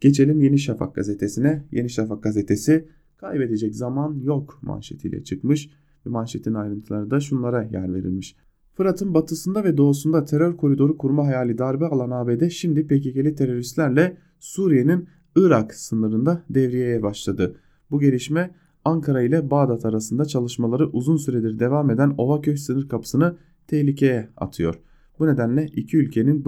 [0.00, 1.64] Geçelim Yeni Şafak gazetesine.
[1.72, 5.70] Yeni Şafak gazetesi kaybedecek zaman yok manşetiyle çıkmış
[6.06, 8.36] ve manşetin ayrıntıları da şunlara yer verilmiş.
[8.74, 15.08] Fırat'ın batısında ve doğusunda terör koridoru kurma hayali darbe alan ABD şimdi PKK'li teröristlerle Suriye'nin
[15.36, 17.56] Irak sınırında devriyeye başladı.
[17.90, 18.54] Bu gelişme
[18.84, 24.74] Ankara ile Bağdat arasında çalışmaları uzun süredir devam eden Ovaköy sınır kapısını tehlikeye atıyor.
[25.18, 26.44] Bu nedenle iki ülkenin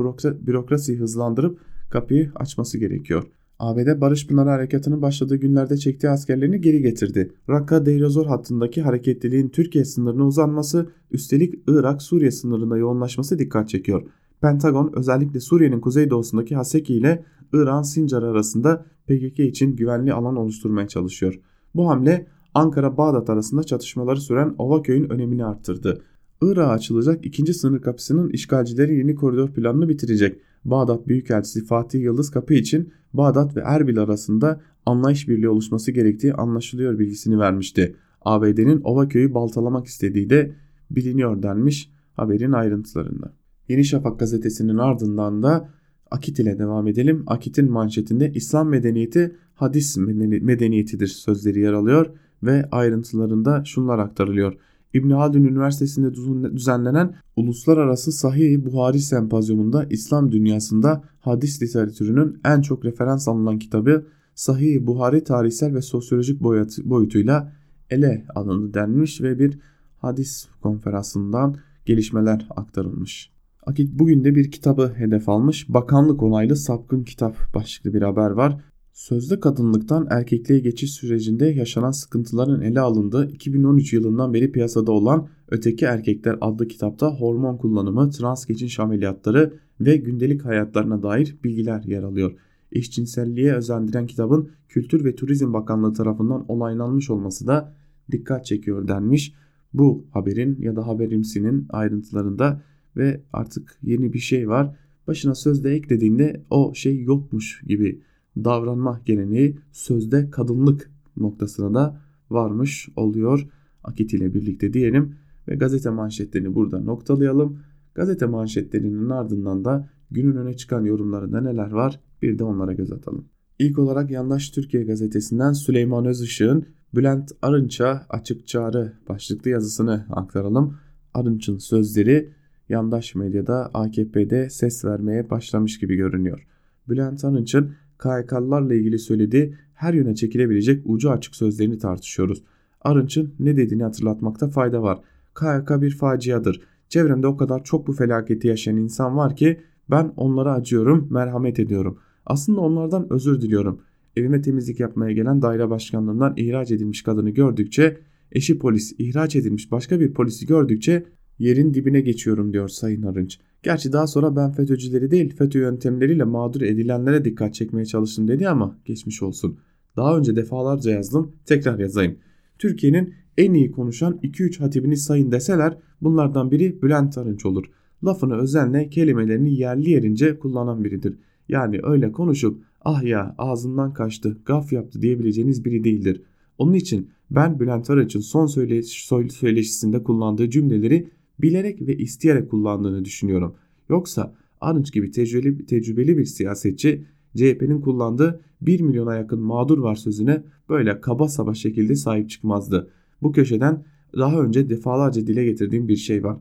[0.47, 1.59] bürokrasiyi hızlandırıp
[1.91, 3.25] kapıyı açması gerekiyor.
[3.59, 7.33] ABD Barış Pınarı Harekatı'nın başladığı günlerde çektiği askerlerini geri getirdi.
[7.51, 14.03] Rakka Deirezor hattındaki hareketliliğin Türkiye sınırına uzanması, üstelik Irak-Suriye sınırında yoğunlaşması dikkat çekiyor.
[14.41, 21.41] Pentagon özellikle Suriye'nin kuzeydoğusundaki Haseki ile İran Sincar arasında PKK için güvenli alan oluşturmaya çalışıyor.
[21.75, 26.03] Bu hamle Ankara-Bağdat arasında çatışmaları süren Ovaköy'ün önemini arttırdı.
[26.43, 30.41] Irak'a açılacak ikinci sınır kapısının işgalcilerin yeni koridor planını bitirecek.
[30.65, 36.99] Bağdat Büyükelçisi Fatih Yıldız Kapı için Bağdat ve Erbil arasında anlayış birliği oluşması gerektiği anlaşılıyor
[36.99, 37.97] bilgisini vermişti.
[38.21, 40.55] ABD'nin Ovaköy'ü baltalamak istediği de
[40.91, 43.35] biliniyor denmiş haberin ayrıntılarında.
[43.69, 45.69] Yeni Şafak gazetesinin ardından da
[46.11, 47.23] Akit ile devam edelim.
[47.27, 52.07] Akit'in manşetinde İslam medeniyeti hadis medeniyetidir sözleri yer alıyor
[52.43, 54.57] ve ayrıntılarında şunlar aktarılıyor.
[54.95, 56.15] İbn Haldun Üniversitesi'nde
[56.57, 64.87] düzenlenen Uluslararası Sahih Buhari Sempozyumunda İslam dünyasında hadis literatürünün en çok referans alınan kitabı Sahih
[64.87, 66.41] Buhari tarihsel ve sosyolojik
[66.85, 67.53] boyutuyla
[67.91, 69.59] ele alındı denmiş ve bir
[69.99, 73.31] hadis konferansından gelişmeler aktarılmış.
[73.67, 75.69] Akit bugün de bir kitabı hedef almış.
[75.69, 78.61] Bakanlık onaylı sapkın kitap başlıklı bir haber var.
[78.95, 85.85] Sözde kadınlıktan erkekliğe geçiş sürecinde yaşanan sıkıntıların ele alındığı 2013 yılından beri piyasada olan Öteki
[85.85, 92.33] Erkekler adlı kitapta hormon kullanımı, trans geçiş ameliyatları ve gündelik hayatlarına dair bilgiler yer alıyor.
[92.73, 97.75] Eşcinselliğe özendiren kitabın Kültür ve Turizm Bakanlığı tarafından onaylanmış olması da
[98.13, 99.35] dikkat çekiyor denmiş.
[99.73, 102.63] Bu haberin ya da haberimsinin ayrıntılarında
[102.97, 104.77] ve artık yeni bir şey var.
[105.07, 108.01] Başına sözde eklediğinde o şey yokmuş gibi
[108.37, 113.49] davranma geleneği sözde kadınlık noktasına da varmış oluyor.
[113.85, 115.17] Akit ile birlikte diyelim
[115.49, 117.59] ve gazete manşetlerini burada noktalayalım.
[117.95, 123.25] Gazete manşetlerinin ardından da günün öne çıkan yorumlarında neler var bir de onlara göz atalım.
[123.59, 130.77] İlk olarak Yandaş Türkiye gazetesinden Süleyman Özışık'ın Bülent Arınç'a açık çağrı başlıklı yazısını aktaralım.
[131.15, 132.33] Arınç'ın sözleri
[132.69, 136.47] yandaş medyada AKP'de ses vermeye başlamış gibi görünüyor.
[136.89, 142.43] Bülent Arınç'ın KHK'lılarla ilgili söylediği her yöne çekilebilecek ucu açık sözlerini tartışıyoruz.
[142.81, 144.99] Arınç'ın ne dediğini hatırlatmakta fayda var.
[145.35, 146.61] KHK bir faciadır.
[146.89, 151.99] Çevremde o kadar çok bu felaketi yaşayan insan var ki ben onlara acıyorum, merhamet ediyorum.
[152.27, 153.81] Aslında onlardan özür diliyorum.
[154.17, 157.99] Evime temizlik yapmaya gelen daire başkanlığından ihraç edilmiş kadını gördükçe,
[158.33, 161.07] eşi polis ihraç edilmiş başka bir polisi gördükçe
[161.39, 163.39] yerin dibine geçiyorum diyor Sayın Arınç.
[163.65, 168.79] Gerçi daha sonra ben FETÖ'cüleri değil FETÖ yöntemleriyle mağdur edilenlere dikkat çekmeye çalıştım dedi ama
[168.85, 169.59] geçmiş olsun.
[169.97, 172.17] Daha önce defalarca yazdım tekrar yazayım.
[172.59, 177.65] Türkiye'nin en iyi konuşan 2-3 hatibini sayın deseler bunlardan biri Bülent Arınç olur.
[178.05, 181.19] Lafını özenle kelimelerini yerli yerince kullanan biridir.
[181.49, 186.23] Yani öyle konuşup ah ya ağzından kaçtı gaf yaptı diyebileceğiniz biri değildir.
[186.59, 193.55] Onun için ben Bülent Arınç'ın son söyleş söyleşisinde kullandığı cümleleri bilerek ve isteyerek kullandığını düşünüyorum.
[193.89, 197.07] Yoksa Arınç gibi tecrübeli, tecrübeli bir siyasetçi
[197.37, 202.91] CHP'nin kullandığı 1 milyona yakın mağdur var sözüne böyle kaba saba şekilde sahip çıkmazdı.
[203.23, 203.85] Bu köşeden
[204.17, 206.37] daha önce defalarca dile getirdiğim bir şey var.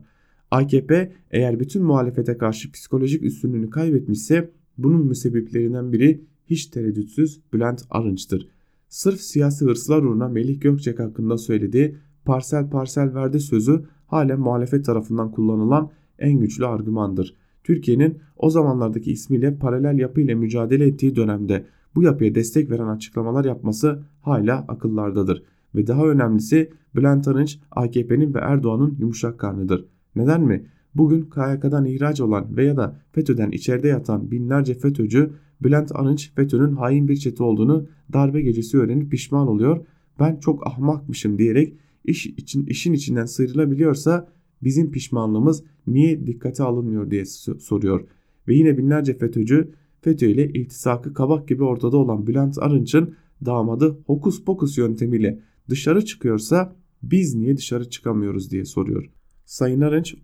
[0.50, 8.48] AKP eğer bütün muhalefete karşı psikolojik üstünlüğünü kaybetmişse bunun müsebbiplerinden biri hiç tereddütsüz Bülent Arınç'tır.
[8.88, 15.30] Sırf siyasi hırslar uğruna Melih Gökçek hakkında söylediği parsel parsel verdi sözü hala muhalefet tarafından
[15.30, 17.34] kullanılan en güçlü argümandır.
[17.64, 23.44] Türkiye'nin o zamanlardaki ismiyle paralel yapı ile mücadele ettiği dönemde bu yapıya destek veren açıklamalar
[23.44, 25.42] yapması hala akıllardadır.
[25.74, 29.84] Ve daha önemlisi Bülent Arınç AKP'nin ve Erdoğan'ın yumuşak karnıdır.
[30.16, 30.66] Neden mi?
[30.94, 35.30] Bugün KYK'dan ihraç olan veya da FETÖ'den içeride yatan binlerce FETÖ'cü
[35.62, 39.86] Bülent Arınç FETÖ'nün hain bir çete olduğunu darbe gecesi öğrenip pişman oluyor.
[40.20, 44.28] Ben çok ahmakmışım diyerek iş için işin içinden sıyrılabiliyorsa
[44.64, 47.24] bizim pişmanlığımız niye dikkate alınmıyor diye
[47.58, 48.08] soruyor.
[48.48, 54.44] Ve yine binlerce FETÖ'cü FETÖ ile iltisakı kabak gibi ortada olan Bülent Arınç'ın damadı hokus
[54.44, 59.10] pokus yöntemiyle dışarı çıkıyorsa biz niye dışarı çıkamıyoruz diye soruyor.
[59.44, 60.14] Sayın Arınç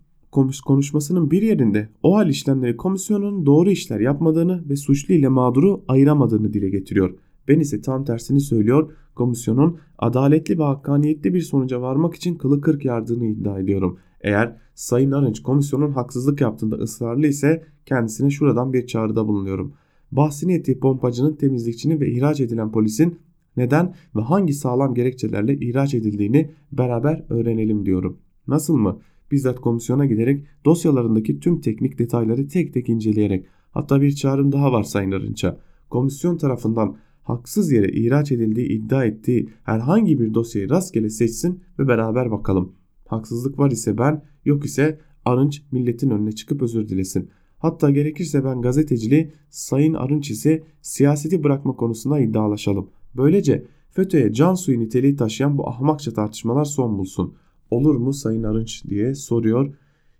[0.65, 6.53] konuşmasının bir yerinde o hal işlemleri komisyonun doğru işler yapmadığını ve suçlu ile mağduru ayıramadığını
[6.53, 7.17] dile getiriyor.
[7.47, 8.91] Ben ise tam tersini söylüyor.
[9.15, 13.99] Komisyonun adaletli ve hakkaniyetli bir sonuca varmak için kılı kırk yardığını iddia ediyorum.
[14.23, 19.73] Eğer Sayın Arınç komisyonun haksızlık yaptığında ısrarlı ise kendisine şuradan bir çağrıda bulunuyorum.
[20.11, 23.19] Bahsini ettiği pompacının, temizlikçinin ve ihraç edilen polisin
[23.57, 28.17] neden ve hangi sağlam gerekçelerle ihraç edildiğini beraber öğrenelim diyorum.
[28.47, 28.99] Nasıl mı?
[29.31, 34.83] Bizzat komisyona giderek dosyalarındaki tüm teknik detayları tek tek inceleyerek hatta bir çağrım daha var
[34.83, 35.57] Sayın Arınç'a.
[35.89, 42.31] Komisyon tarafından haksız yere ihraç edildiği iddia ettiği herhangi bir dosyayı rastgele seçsin ve beraber
[42.31, 42.73] bakalım.
[43.11, 47.29] Haksızlık var ise ben, yok ise Arınç milletin önüne çıkıp özür dilesin.
[47.57, 52.89] Hatta gerekirse ben gazeteciliği, Sayın Arınç ise siyaseti bırakma konusunda iddialaşalım.
[53.15, 57.33] Böylece FETÖ'ye can suyu niteliği taşıyan bu ahmakça tartışmalar son bulsun.
[57.71, 59.73] Olur mu Sayın Arınç diye soruyor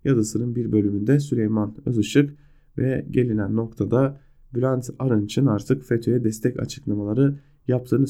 [0.03, 2.35] yazısının bir bölümünde Süleyman Özışık
[2.77, 4.21] ve gelinen noktada
[4.53, 8.07] Bülent Arınç'ın artık FETÖ'ye destek açıklamaları yaptığını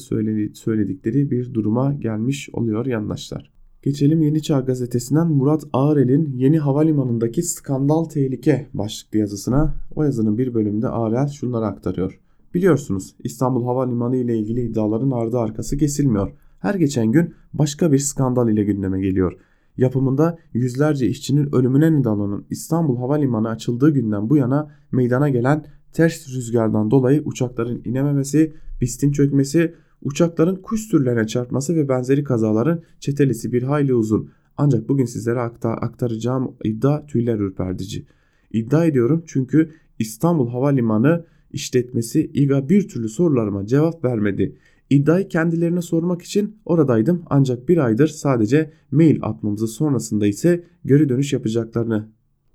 [0.54, 3.51] söyledikleri bir duruma gelmiş oluyor yandaşlar.
[3.82, 9.74] Geçelim Yeni Çağ gazetesinden Murat Ağrel'in Yeni Havalimanı'ndaki skandal tehlike başlıklı yazısına.
[9.94, 12.20] O yazının bir bölümünde Ağrel şunları aktarıyor.
[12.54, 16.32] Biliyorsunuz İstanbul Havalimanı ile ilgili iddiaların ardı arkası kesilmiyor.
[16.60, 19.32] Her geçen gün başka bir skandal ile gündeme geliyor.
[19.76, 26.28] Yapımında yüzlerce işçinin ölümüne neden olan İstanbul Havalimanı açıldığı günden bu yana meydana gelen ters
[26.28, 33.62] rüzgardan dolayı uçakların inememesi, pistin çökmesi, uçakların kuş türlerine çarpması ve benzeri kazaların çetelesi bir
[33.62, 34.30] hayli uzun.
[34.56, 38.06] Ancak bugün sizlere aktaracağım iddia tüyler ürpertici.
[38.50, 44.56] İddia ediyorum çünkü İstanbul Havalimanı işletmesi İGA bir türlü sorularıma cevap vermedi.
[44.90, 51.32] İddiayı kendilerine sormak için oradaydım ancak bir aydır sadece mail atmamızı sonrasında ise geri dönüş
[51.32, 52.08] yapacaklarını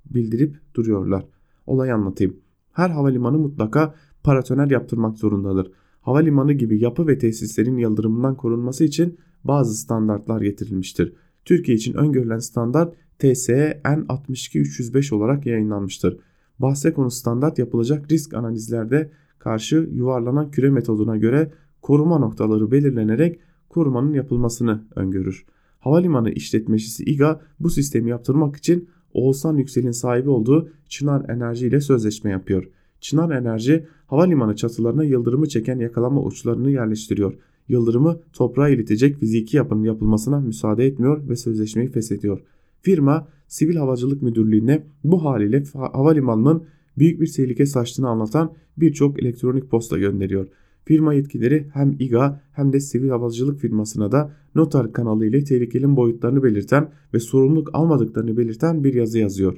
[0.06, 1.26] bildirip duruyorlar.
[1.66, 2.38] Olayı anlatayım.
[2.72, 5.72] Her havalimanı mutlaka paratoner yaptırmak zorundadır.
[6.08, 11.14] Havalimanı gibi yapı ve tesislerin yıldırımından korunması için bazı standartlar getirilmiştir.
[11.46, 16.20] Türkiye için öngörülen standart TSE N62305 olarak yayınlanmıştır.
[16.60, 21.52] Bahse konu standart yapılacak risk analizlerde karşı yuvarlanan küre metoduna göre
[21.82, 23.40] koruma noktaları belirlenerek
[23.70, 25.46] korumanın yapılmasını öngörür.
[25.80, 32.32] Havalimanı işletmecisi İGA bu sistemi yaptırmak için Oğuzhan Yüksel'in sahibi olduğu Çınar Enerji ile sözleşme
[32.32, 32.77] yapıyor.
[33.02, 37.34] Çınar Enerji havalimanı çatılarına yıldırımı çeken yakalama uçlarını yerleştiriyor.
[37.68, 42.40] Yıldırımı toprağa iletecek fiziki yapının yapılmasına müsaade etmiyor ve sözleşmeyi feshediyor.
[42.82, 46.64] Firma Sivil Havacılık Müdürlüğü'ne bu haliyle havalimanının
[46.98, 50.48] büyük bir tehlike saçtığını anlatan birçok elektronik posta gönderiyor.
[50.86, 56.44] Firma yetkileri hem İGA hem de sivil havacılık firmasına da noter kanalı ile tehlikenin boyutlarını
[56.44, 59.58] belirten ve sorumluluk almadıklarını belirten bir yazı yazıyor.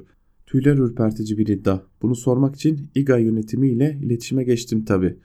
[0.50, 1.80] Tüyler ürpertici bir iddia.
[2.02, 5.16] Bunu sormak için İGA yönetimi ile iletişime geçtim tabi.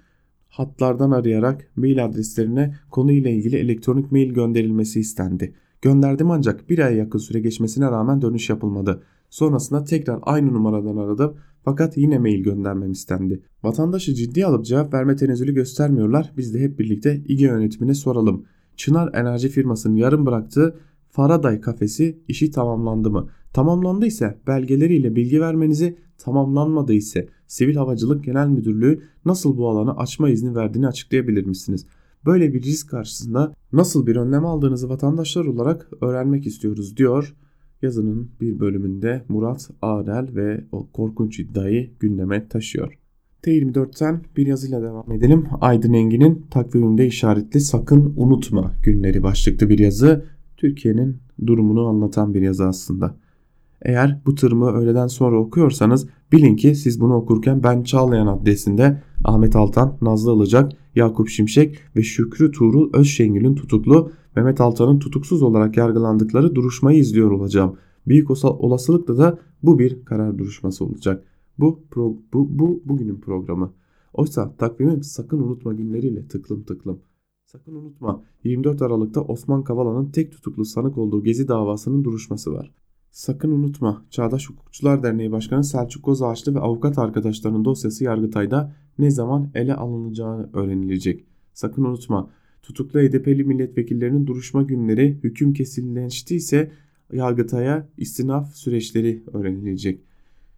[0.50, 5.54] Hatlardan arayarak mail adreslerine konuyla ilgili elektronik mail gönderilmesi istendi.
[5.82, 9.04] Gönderdim ancak bir aya yakın süre geçmesine rağmen dönüş yapılmadı.
[9.30, 13.42] Sonrasında tekrar aynı numaradan aradım fakat yine mail göndermem istendi.
[13.64, 16.34] Vatandaşı ciddi alıp cevap verme tenezzülü göstermiyorlar.
[16.38, 18.46] Biz de hep birlikte İGE yönetimine soralım.
[18.76, 20.76] Çınar Enerji firmasının yarım bıraktığı
[21.10, 23.30] Faraday kafesi işi tamamlandı mı?
[23.56, 30.56] Tamamlandıysa belgeleriyle bilgi vermenizi, tamamlanmadı ise Sivil Havacılık Genel Müdürlüğü nasıl bu alanı açma izni
[30.56, 31.86] verdiğini açıklayabilir misiniz?
[32.26, 37.36] Böyle bir risk karşısında nasıl bir önlem aldığınızı vatandaşlar olarak öğrenmek istiyoruz diyor.
[37.82, 43.00] Yazının bir bölümünde Murat Ağrel ve o korkunç iddiayı gündeme taşıyor.
[43.44, 45.46] T24'ten bir yazıyla devam edelim.
[45.62, 50.26] Aydın Engin'in takviminde işaretli sakın unutma günleri başlıklı bir yazı.
[50.58, 53.25] Türkiye'nin durumunu anlatan bir yazı aslında.
[53.86, 59.56] Eğer bu tırmı öğleden sonra okuyorsanız bilin ki siz bunu okurken Ben Çağlayan adresinde Ahmet
[59.56, 66.56] Altan, Nazlı Ilıcak, Yakup Şimşek ve Şükrü Tuğrul Özşengül'ün tutuklu, Mehmet Altan'ın tutuksuz olarak yargılandıkları
[66.56, 67.78] duruşmayı izliyor olacağım.
[68.08, 71.24] Büyük olasılıkla da bu bir karar duruşması olacak.
[71.60, 73.74] Bu, pro, bu, bu bugünün programı.
[74.14, 77.00] Oysa takvimim sakın unutma günleriyle tıklım tıklım.
[77.46, 82.72] Sakın unutma 24 Aralık'ta Osman Kavala'nın tek tutuklu sanık olduğu Gezi davasının duruşması var.
[83.16, 89.52] Sakın unutma Çağdaş Hukukçular Derneği Başkanı Selçuk Kozağaçlı ve avukat arkadaşlarının dosyası Yargıtay'da ne zaman
[89.54, 91.26] ele alınacağı öğrenilecek.
[91.54, 92.30] Sakın unutma
[92.62, 96.72] tutuklu HDP'li milletvekillerinin duruşma günleri hüküm kesinleştiyse
[97.14, 100.02] Yargıtay'a istinaf süreçleri öğrenilecek.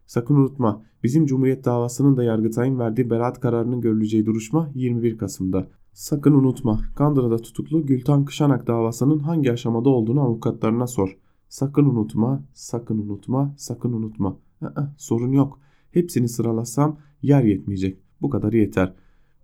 [0.05, 5.67] Sakın unutma bizim Cumhuriyet davasının da Yargıtay'ın verdiği beraat kararının görüleceği duruşma 21 Kasım'da.
[5.93, 11.17] Sakın unutma Kandıra'da tutuklu Gültan Kışanak davasının hangi aşamada olduğunu avukatlarına sor.
[11.49, 14.37] Sakın unutma, sakın unutma, sakın unutma.
[14.61, 15.59] Aa, sorun yok.
[15.91, 17.97] Hepsini sıralasam yer yetmeyecek.
[18.21, 18.93] Bu kadar yeter.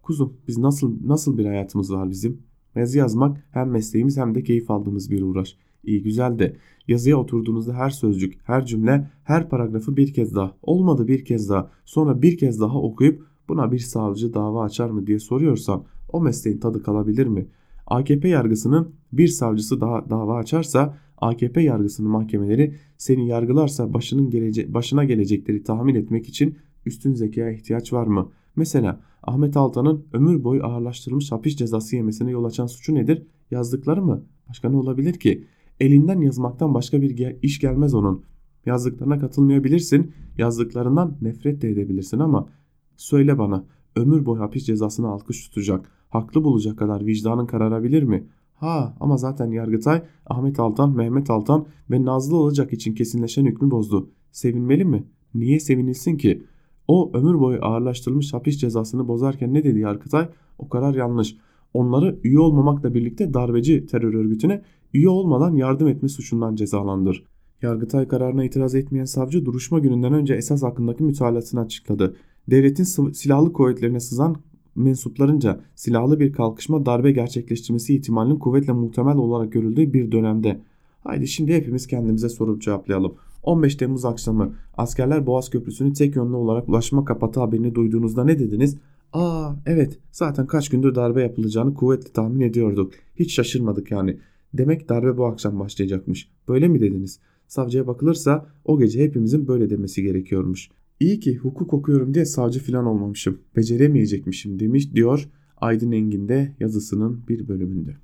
[0.02, 2.42] Kuzum biz nasıl nasıl bir hayatımız var bizim?
[2.76, 5.58] Yazı yazmak hem mesleğimiz hem de keyif aldığımız bir uğraş.
[5.84, 11.08] İyi güzel de yazıya oturduğunuzda her sözcük, her cümle, her paragrafı bir kez daha, olmadı
[11.08, 15.20] bir kez daha, sonra bir kez daha okuyup buna bir savcı dava açar mı diye
[15.20, 17.48] soruyorsan o mesleğin tadı kalabilir mi?
[17.88, 25.04] AKP yargısının bir savcısı daha dava açarsa AKP yargısının mahkemeleri seni yargılarsa başının gelece başına
[25.04, 28.32] gelecekleri tahmin etmek için üstün zekaya ihtiyaç var mı?
[28.56, 33.24] Mesela Ahmet Altan'ın ömür boyu ağırlaştırılmış hapis cezası yemesine yol açan suçu nedir?
[33.52, 34.24] Yazdıkları mı?
[34.50, 35.48] Başka ne olabilir ki?
[35.80, 38.24] Elinden yazmaktan başka bir iş gelmez onun.
[38.66, 42.50] Yazdıklarına katılmayabilirsin, yazdıklarından nefret de edebilirsin ama
[42.98, 43.66] söyle bana
[43.96, 48.28] ömür boyu hapis cezasını alkış tutacak, haklı bulacak kadar vicdanın kararabilir mi?
[48.56, 54.10] Ha ama zaten Yargıtay Ahmet Altan, Mehmet Altan ve Nazlı olacak için kesinleşen hükmü bozdu.
[54.32, 55.04] Sevinmeli mi?
[55.36, 56.44] Niye sevinilsin ki?
[56.88, 60.30] O ömür boyu ağırlaştırılmış hapis cezasını bozarken ne dedi Yargıtay?
[60.58, 61.38] O karar yanlış.
[61.74, 64.62] Onları üye olmamakla birlikte darbeci terör örgütüne
[64.94, 67.24] üye olmadan yardım etme suçundan cezalandır.
[67.62, 72.16] Yargıtay kararına itiraz etmeyen savcı duruşma gününden önce esas hakkındaki mütalasını açıkladı.
[72.50, 74.36] Devletin silahlı kuvvetlerine sızan
[74.76, 80.60] mensuplarınca silahlı bir kalkışma darbe gerçekleştirmesi ihtimalinin kuvvetle muhtemel olarak görüldüğü bir dönemde.
[81.04, 83.16] Haydi şimdi hepimiz kendimize sorup cevaplayalım.
[83.44, 88.78] 15 Temmuz akşamı askerler Boğaz Köprüsü'nü tek yönlü olarak ulaşma kapatı haberini duyduğunuzda ne dediniz?
[89.14, 92.94] Aa evet zaten kaç gündür darbe yapılacağını kuvvetle tahmin ediyorduk.
[93.16, 94.18] Hiç şaşırmadık yani.
[94.54, 96.30] Demek darbe bu akşam başlayacakmış.
[96.48, 97.20] Böyle mi dediniz?
[97.48, 100.70] Savcıya bakılırsa o gece hepimizin böyle demesi gerekiyormuş.
[101.04, 103.40] İyi ki hukuk okuyorum diye savcı filan olmamışım.
[103.56, 107.96] Beceremeyecekmişim demiş diyor Aydın Engin'de yazısının bir bölümünde.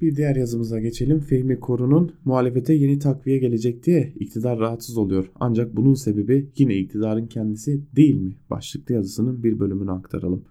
[0.00, 1.20] Bir diğer yazımıza geçelim.
[1.20, 5.30] Fehmi Korun'un muhalefete yeni takviye gelecek diye iktidar rahatsız oluyor.
[5.40, 8.36] Ancak bunun sebebi yine iktidarın kendisi değil mi?
[8.50, 10.44] Başlıklı yazısının bir bölümünü aktaralım.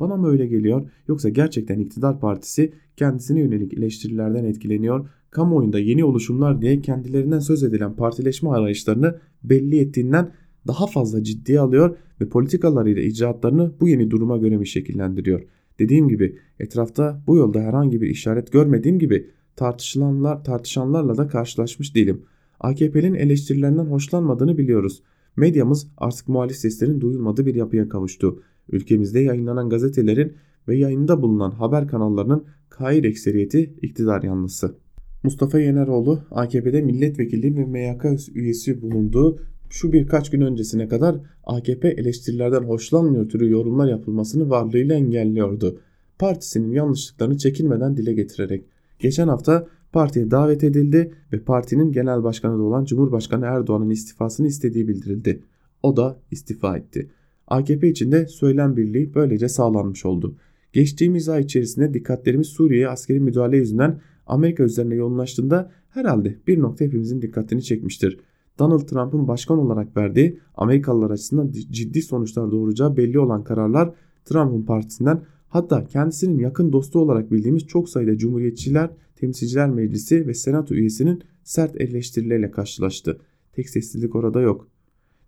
[0.00, 6.62] Bana mı öyle geliyor yoksa gerçekten iktidar partisi kendisine yönelik eleştirilerden etkileniyor, kamuoyunda yeni oluşumlar
[6.62, 10.32] diye kendilerinden söz edilen partileşme arayışlarını belli ettiğinden
[10.66, 15.42] daha fazla ciddiye alıyor ve politikalarıyla icraatlarını bu yeni duruma göre mi şekillendiriyor?
[15.78, 22.22] Dediğim gibi etrafta bu yolda herhangi bir işaret görmediğim gibi tartışılanlar, tartışanlarla da karşılaşmış değilim.
[22.60, 25.02] AKP'nin eleştirilerinden hoşlanmadığını biliyoruz.
[25.36, 28.42] Medyamız artık muhalif seslerin duyulmadığı bir yapıya kavuştu.
[28.72, 30.32] Ülkemizde yayınlanan gazetelerin
[30.68, 34.74] ve yayında bulunan haber kanallarının kair ekseriyeti iktidar yanlısı.
[35.22, 38.04] Mustafa Yeneroğlu AKP'de milletvekili ve MYK
[38.34, 39.38] üyesi bulunduğu
[39.74, 45.78] şu birkaç gün öncesine kadar AKP eleştirilerden hoşlanmıyor türü yorumlar yapılmasını varlığıyla engelliyordu.
[46.18, 48.64] Partisinin yanlışlıklarını çekinmeden dile getirerek.
[48.98, 54.88] Geçen hafta partiye davet edildi ve partinin genel başkanı da olan Cumhurbaşkanı Erdoğan'ın istifasını istediği
[54.88, 55.40] bildirildi.
[55.82, 57.10] O da istifa etti.
[57.48, 60.36] AKP içinde söylem birliği böylece sağlanmış oldu.
[60.72, 67.22] Geçtiğimiz ay içerisinde dikkatlerimiz Suriye'ye askeri müdahale yüzünden Amerika üzerine yoğunlaştığında herhalde bir nokta hepimizin
[67.22, 68.18] dikkatini çekmiştir.
[68.58, 73.94] Donald Trump'ın başkan olarak verdiği Amerikalılar açısından ciddi sonuçlar doğuracağı belli olan kararlar
[74.24, 80.74] Trump'ın partisinden hatta kendisinin yakın dostu olarak bildiğimiz çok sayıda Cumhuriyetçiler, Temsilciler Meclisi ve Senato
[80.74, 83.20] üyesinin sert eleştirileriyle karşılaştı.
[83.52, 84.68] Tek sessizlik orada yok.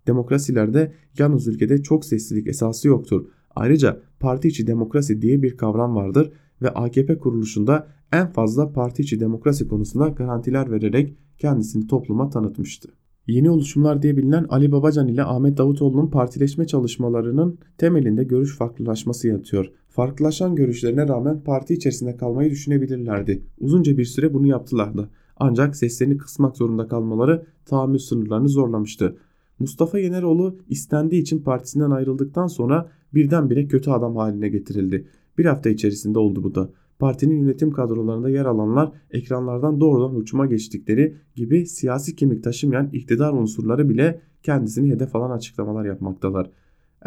[0.06, 3.26] Demokrasilerde yalnız ülkede çok sessizlik esası yoktur.
[3.50, 9.20] Ayrıca parti içi demokrasi diye bir kavram vardır ve AKP kuruluşunda en fazla parti içi
[9.20, 12.88] demokrasi konusunda garantiler vererek kendisini topluma tanıtmıştı.
[13.26, 19.72] Yeni oluşumlar diye bilinen Ali Babacan ile Ahmet Davutoğlu'nun partileşme çalışmalarının temelinde görüş farklılaşması yatıyor.
[19.88, 23.42] Farklılaşan görüşlerine rağmen parti içerisinde kalmayı düşünebilirlerdi.
[23.60, 25.10] Uzunca bir süre bunu yaptılardı.
[25.36, 29.16] Ancak seslerini kısmak zorunda kalmaları tahammül sınırlarını zorlamıştı.
[29.58, 35.08] Mustafa Yeneroğlu istendiği için partisinden ayrıldıktan sonra birdenbire kötü adam haline getirildi.
[35.38, 41.16] Bir hafta içerisinde oldu bu da partinin yönetim kadrolarında yer alanlar ekranlardan doğrudan uçuma geçtikleri
[41.34, 46.50] gibi siyasi kimlik taşımayan iktidar unsurları bile kendisini hedef alan açıklamalar yapmaktalar.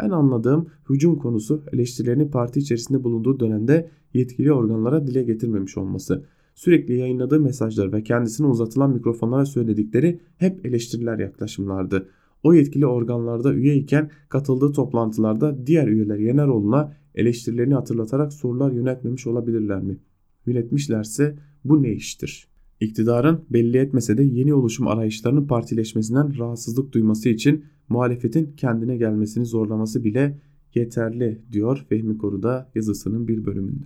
[0.00, 6.24] En anladığım hücum konusu eleştirilerini parti içerisinde bulunduğu dönemde yetkili organlara dile getirmemiş olması.
[6.54, 12.08] Sürekli yayınladığı mesajlar ve kendisine uzatılan mikrofonlara söyledikleri hep eleştiriler yaklaşımlardı.
[12.42, 19.82] O yetkili organlarda üye iken katıldığı toplantılarda diğer üyeler Yeneroğlu'na eleştirilerini hatırlatarak sorular yönetmemiş olabilirler
[19.82, 19.98] mi?
[20.46, 22.48] Yönetmişlerse bu ne iştir?
[22.80, 30.04] İktidarın belli etmese de yeni oluşum arayışlarının partileşmesinden rahatsızlık duyması için muhalefetin kendine gelmesini zorlaması
[30.04, 30.38] bile
[30.74, 33.84] yeterli diyor Fehmi Koru'da yazısının bir bölümünde.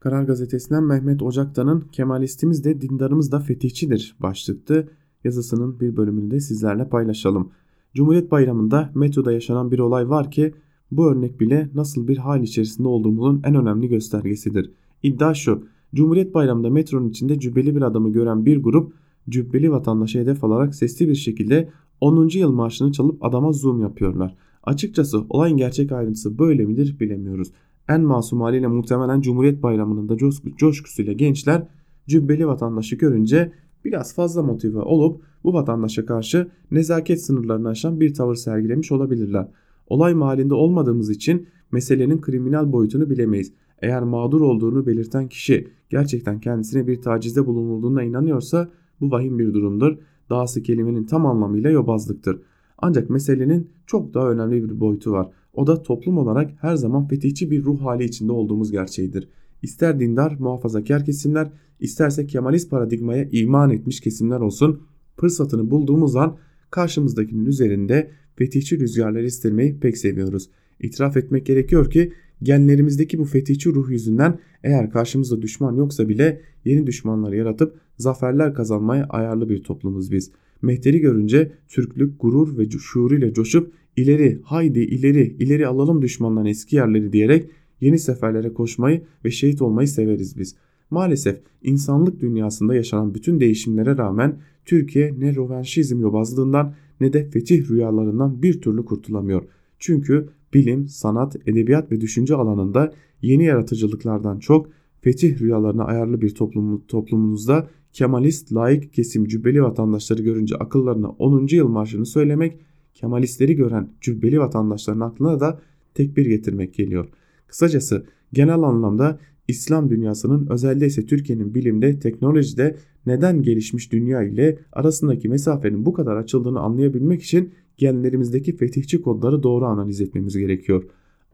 [0.00, 4.88] Karar Gazetesi'nden Mehmet Ocaktan'ın Kemalistimiz de dindarımız da fetihçidir başlıklı
[5.24, 7.50] yazısının bir bölümünü de sizlerle paylaşalım.
[7.94, 10.54] Cumhuriyet Bayramı'nda metroda yaşanan bir olay var ki
[10.96, 14.70] bu örnek bile nasıl bir hal içerisinde olduğumuzun en önemli göstergesidir.
[15.02, 15.64] İddia şu,
[15.94, 18.92] Cumhuriyet Bayramı'nda metronun içinde cübbeli bir adamı gören bir grup
[19.28, 21.68] cübbeli vatandaşı hedef alarak sesli bir şekilde
[22.00, 22.28] 10.
[22.38, 24.36] yıl marşını çalıp adama zoom yapıyorlar.
[24.64, 27.52] Açıkçası olayın gerçek ayrıntısı böyle midir bilemiyoruz.
[27.88, 30.16] En masum haliyle muhtemelen Cumhuriyet Bayramı'nın da
[30.56, 31.66] coşkusuyla gençler
[32.08, 33.52] cübbeli vatandaşı görünce
[33.84, 39.48] biraz fazla motive olup bu vatandaşa karşı nezaket sınırlarını aşan bir tavır sergilemiş olabilirler.
[39.86, 43.52] Olay mahallinde olmadığımız için meselenin kriminal boyutunu bilemeyiz.
[43.82, 48.68] Eğer mağdur olduğunu belirten kişi gerçekten kendisine bir tacizde bulunulduğuna inanıyorsa
[49.00, 49.98] bu vahim bir durumdur.
[50.30, 52.42] Dahası kelimenin tam anlamıyla yobazlıktır.
[52.78, 55.28] Ancak meselenin çok daha önemli bir boyutu var.
[55.52, 59.28] O da toplum olarak her zaman fetihçi bir ruh hali içinde olduğumuz gerçeğidir.
[59.62, 64.80] İster dindar, muhafazakar kesimler, isterse Kemalist paradigmaya iman etmiş kesimler olsun,
[65.16, 66.36] fırsatını bulduğumuz an
[66.72, 70.50] karşımızdakinin üzerinde fetihçi rüzgarlar istirmeyi pek seviyoruz.
[70.80, 72.12] İtiraf etmek gerekiyor ki
[72.42, 79.06] genlerimizdeki bu fetihçi ruh yüzünden eğer karşımızda düşman yoksa bile yeni düşmanlar yaratıp zaferler kazanmaya
[79.08, 80.30] ayarlı bir toplumuz biz.
[80.62, 87.12] Mehteri görünce Türklük gurur ve şuuruyla coşup ileri haydi ileri ileri alalım düşmandan eski yerleri
[87.12, 87.50] diyerek
[87.80, 90.56] yeni seferlere koşmayı ve şehit olmayı severiz biz.
[90.92, 98.42] Maalesef insanlık dünyasında yaşanan bütün değişimlere rağmen Türkiye ne rövanşizm yobazlığından ne de fetih rüyalarından
[98.42, 99.42] bir türlü kurtulamıyor.
[99.78, 104.68] Çünkü bilim, sanat, edebiyat ve düşünce alanında yeni yaratıcılıklardan çok
[105.00, 111.46] fetih rüyalarına ayarlı bir toplum, toplumumuzda Kemalist laik kesim cübbeli vatandaşları görünce akıllarına 10.
[111.50, 112.58] yıl marşını söylemek,
[112.94, 115.60] Kemalistleri gören cübbeli vatandaşların aklına da
[115.94, 117.08] tekbir getirmek geliyor.
[117.46, 119.18] Kısacası genel anlamda
[119.52, 122.76] İslam dünyasının özellikle ise Türkiye'nin bilimde, teknolojide
[123.06, 129.64] neden gelişmiş dünya ile arasındaki mesafenin bu kadar açıldığını anlayabilmek için genlerimizdeki fetihçi kodları doğru
[129.64, 130.84] analiz etmemiz gerekiyor.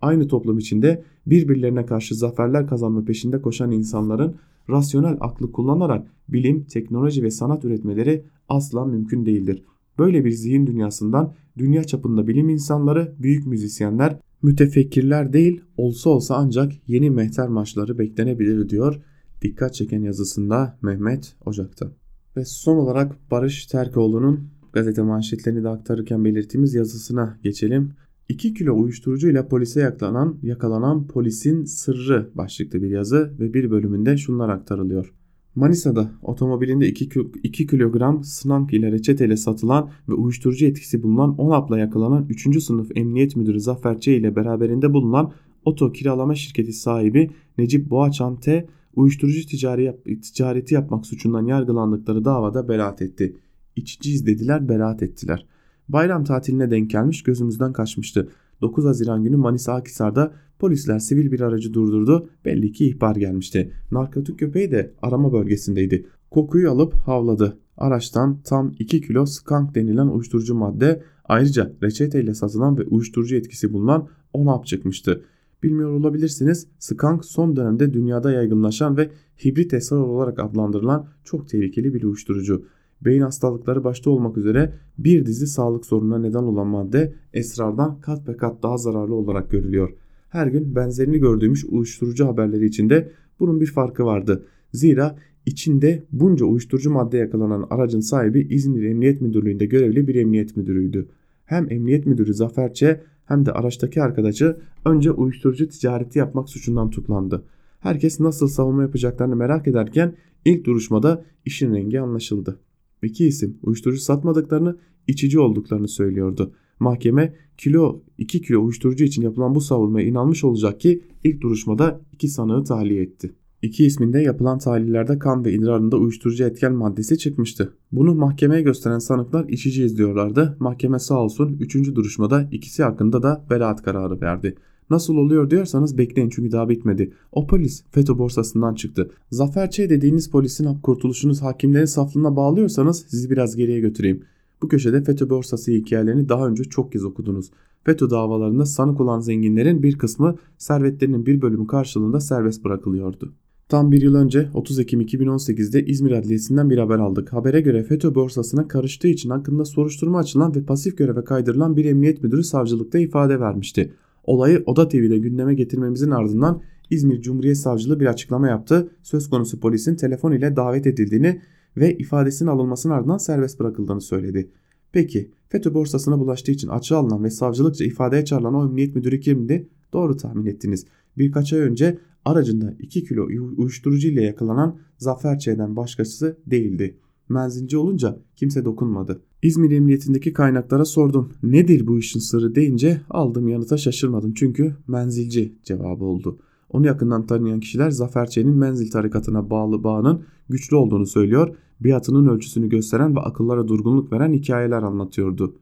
[0.02, 4.34] Aynı toplum içinde birbirlerine karşı zaferler kazanma peşinde koşan insanların
[4.70, 9.62] rasyonel aklı kullanarak bilim, teknoloji ve sanat üretmeleri asla mümkün değildir.
[9.98, 16.72] Böyle bir zihin dünyasından dünya çapında bilim insanları, büyük müzisyenler, mütefekkirler değil olsa olsa ancak
[16.86, 19.00] yeni mehter maçları beklenebilir diyor
[19.42, 21.92] dikkat çeken yazısında Mehmet Ocak'ta.
[22.36, 27.92] Ve son olarak Barış Terkoğlu'nun gazete manşetlerini de aktarırken belirttiğimiz yazısına geçelim.
[28.28, 34.16] 2 kilo uyuşturucu ile polise yakalanan, yakalanan polisin sırrı başlıklı bir yazı ve bir bölümünde
[34.16, 35.14] şunlar aktarılıyor.
[35.58, 37.08] Manisa'da otomobilinde 2,
[37.42, 42.62] 2 kilogram sınank ile reçeteyle satılan ve uyuşturucu etkisi bulunan 10 apla yakalanan 3.
[42.62, 45.32] sınıf emniyet müdürü Zafer Ç ile beraberinde bulunan
[45.64, 52.68] oto kiralama şirketi sahibi Necip Boğaçan T uyuşturucu ticari yap ticareti yapmak suçundan yargılandıkları davada
[52.68, 53.36] beraat etti.
[53.76, 55.46] İçiciyiz dediler beraat ettiler.
[55.88, 58.28] Bayram tatiline denk gelmiş gözümüzden kaçmıştı.
[58.60, 62.30] 9 Haziran günü Manisa Akhisar'da polisler sivil bir aracı durdurdu.
[62.44, 63.72] Belli ki ihbar gelmişti.
[63.90, 66.06] Narkotik köpeği de arama bölgesindeydi.
[66.30, 67.58] Kokuyu alıp havladı.
[67.76, 74.08] Araçtan tam 2 kilo skunk denilen uyuşturucu madde ayrıca reçeteyle satılan ve uyuşturucu etkisi bulunan
[74.32, 75.24] 10 hap çıkmıştı.
[75.62, 79.10] Bilmiyor olabilirsiniz skunk son dönemde dünyada yaygınlaşan ve
[79.44, 82.64] hibrit esrar olarak adlandırılan çok tehlikeli bir uyuşturucu.
[83.00, 88.36] Beyin hastalıkları başta olmak üzere bir dizi sağlık sorununa neden olan madde esrardan kat ve
[88.36, 89.90] kat daha zararlı olarak görülüyor.
[90.30, 94.44] Her gün benzerini gördüğümüz uyuşturucu haberleri içinde bunun bir farkı vardı.
[94.72, 101.08] Zira içinde bunca uyuşturucu madde yakalanan aracın sahibi İzmir Emniyet Müdürlüğü'nde görevli bir emniyet müdürüydü.
[101.44, 102.84] Hem emniyet müdürü Zafer Ç
[103.24, 107.44] hem de araçtaki arkadaşı önce uyuşturucu ticareti yapmak suçundan tutuklandı.
[107.80, 112.58] Herkes nasıl savunma yapacaklarını merak ederken ilk duruşmada işin rengi anlaşıldı.
[113.02, 116.52] İki isim uyuşturucu satmadıklarını, içici olduklarını söylüyordu.
[116.80, 122.28] Mahkeme kilo 2 kilo uyuşturucu için yapılan bu savunmaya inanmış olacak ki ilk duruşmada iki
[122.28, 123.34] sanığı tahliye etti.
[123.62, 127.74] İki isminde yapılan tahlillerde kan ve idrarında uyuşturucu etken maddesi çıkmıştı.
[127.92, 130.56] Bunu mahkemeye gösteren sanıklar içici izliyorlardı.
[130.60, 131.94] Mahkeme sağ olsun 3.
[131.94, 134.54] duruşmada ikisi hakkında da beraat kararı verdi.
[134.90, 137.12] Nasıl oluyor diyorsanız bekleyin çünkü daha bitmedi.
[137.32, 139.10] O polis FETÖ borsasından çıktı.
[139.30, 144.22] Zafer Ç dediğiniz polisin kurtuluşunuz hakimlerin saflığına bağlıyorsanız sizi biraz geriye götüreyim.
[144.62, 147.50] Bu köşede FETÖ borsası hikayelerini daha önce çok kez okudunuz.
[147.84, 153.32] FETÖ davalarında sanık olan zenginlerin bir kısmı servetlerinin bir bölümü karşılığında serbest bırakılıyordu.
[153.68, 157.32] Tam bir yıl önce 30 Ekim 2018'de İzmir Adliyesi'nden bir haber aldık.
[157.32, 162.22] Habere göre FETÖ borsasına karıştığı için hakkında soruşturma açılan ve pasif göreve kaydırılan bir emniyet
[162.22, 163.92] müdürü savcılıkta ifade vermişti.
[164.28, 168.90] Olayı Oda TV'de gündeme getirmemizin ardından İzmir Cumhuriyet Savcılığı bir açıklama yaptı.
[169.02, 171.42] Söz konusu polisin telefon ile davet edildiğini
[171.76, 174.50] ve ifadesinin alınmasının ardından serbest bırakıldığını söyledi.
[174.92, 179.68] Peki FETÖ borsasına bulaştığı için açığa alınan ve savcılıkça ifadeye çağrılan o emniyet müdürü kimdi?
[179.92, 180.86] Doğru tahmin ettiniz.
[181.18, 183.26] Birkaç ay önce aracında 2 kilo
[183.56, 186.98] uyuşturucu ile yakalanan Zafer Ç'den başkası değildi.
[187.28, 189.22] Menzilci olunca kimse dokunmadı.
[189.42, 191.32] İzmir Emniyetindeki kaynaklara sordum.
[191.42, 196.38] Nedir bu işin sırrı deyince aldığım yanıta şaşırmadım çünkü menzilci cevabı oldu.
[196.70, 202.68] Onu yakından tanıyan kişiler Zafer Ç'nin menzil tarikatına bağlı bağının güçlü olduğunu söylüyor, biatının ölçüsünü
[202.68, 205.54] gösteren ve akıllara durgunluk veren hikayeler anlatıyordu.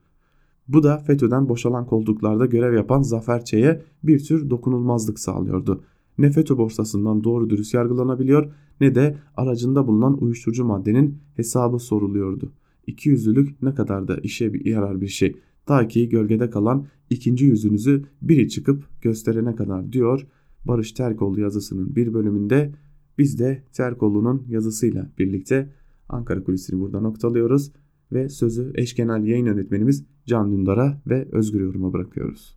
[0.68, 5.82] Bu da FETÖ'den boşalan koltuklarda görev yapan Zafer Ç'ye bir tür dokunulmazlık sağlıyordu.
[6.18, 12.52] Ne FETÖ borsasından doğru dürüst yargılanabiliyor ne de aracında bulunan uyuşturucu maddenin hesabı soruluyordu.
[12.86, 15.36] İki yüzlülük ne kadar da işe yarar bir şey.
[15.66, 20.26] Ta ki gölgede kalan ikinci yüzünüzü biri çıkıp gösterene kadar diyor
[20.64, 22.72] Barış Terkoğlu yazısının bir bölümünde
[23.18, 25.72] biz de Terkoğlu'nun yazısıyla birlikte
[26.08, 27.72] Ankara Kulisi'ni burada noktalıyoruz
[28.12, 32.44] ve sözü eş genel yayın yönetmenimiz Can Dündar'a ve Özgür Yorum'a bırakıyoruz.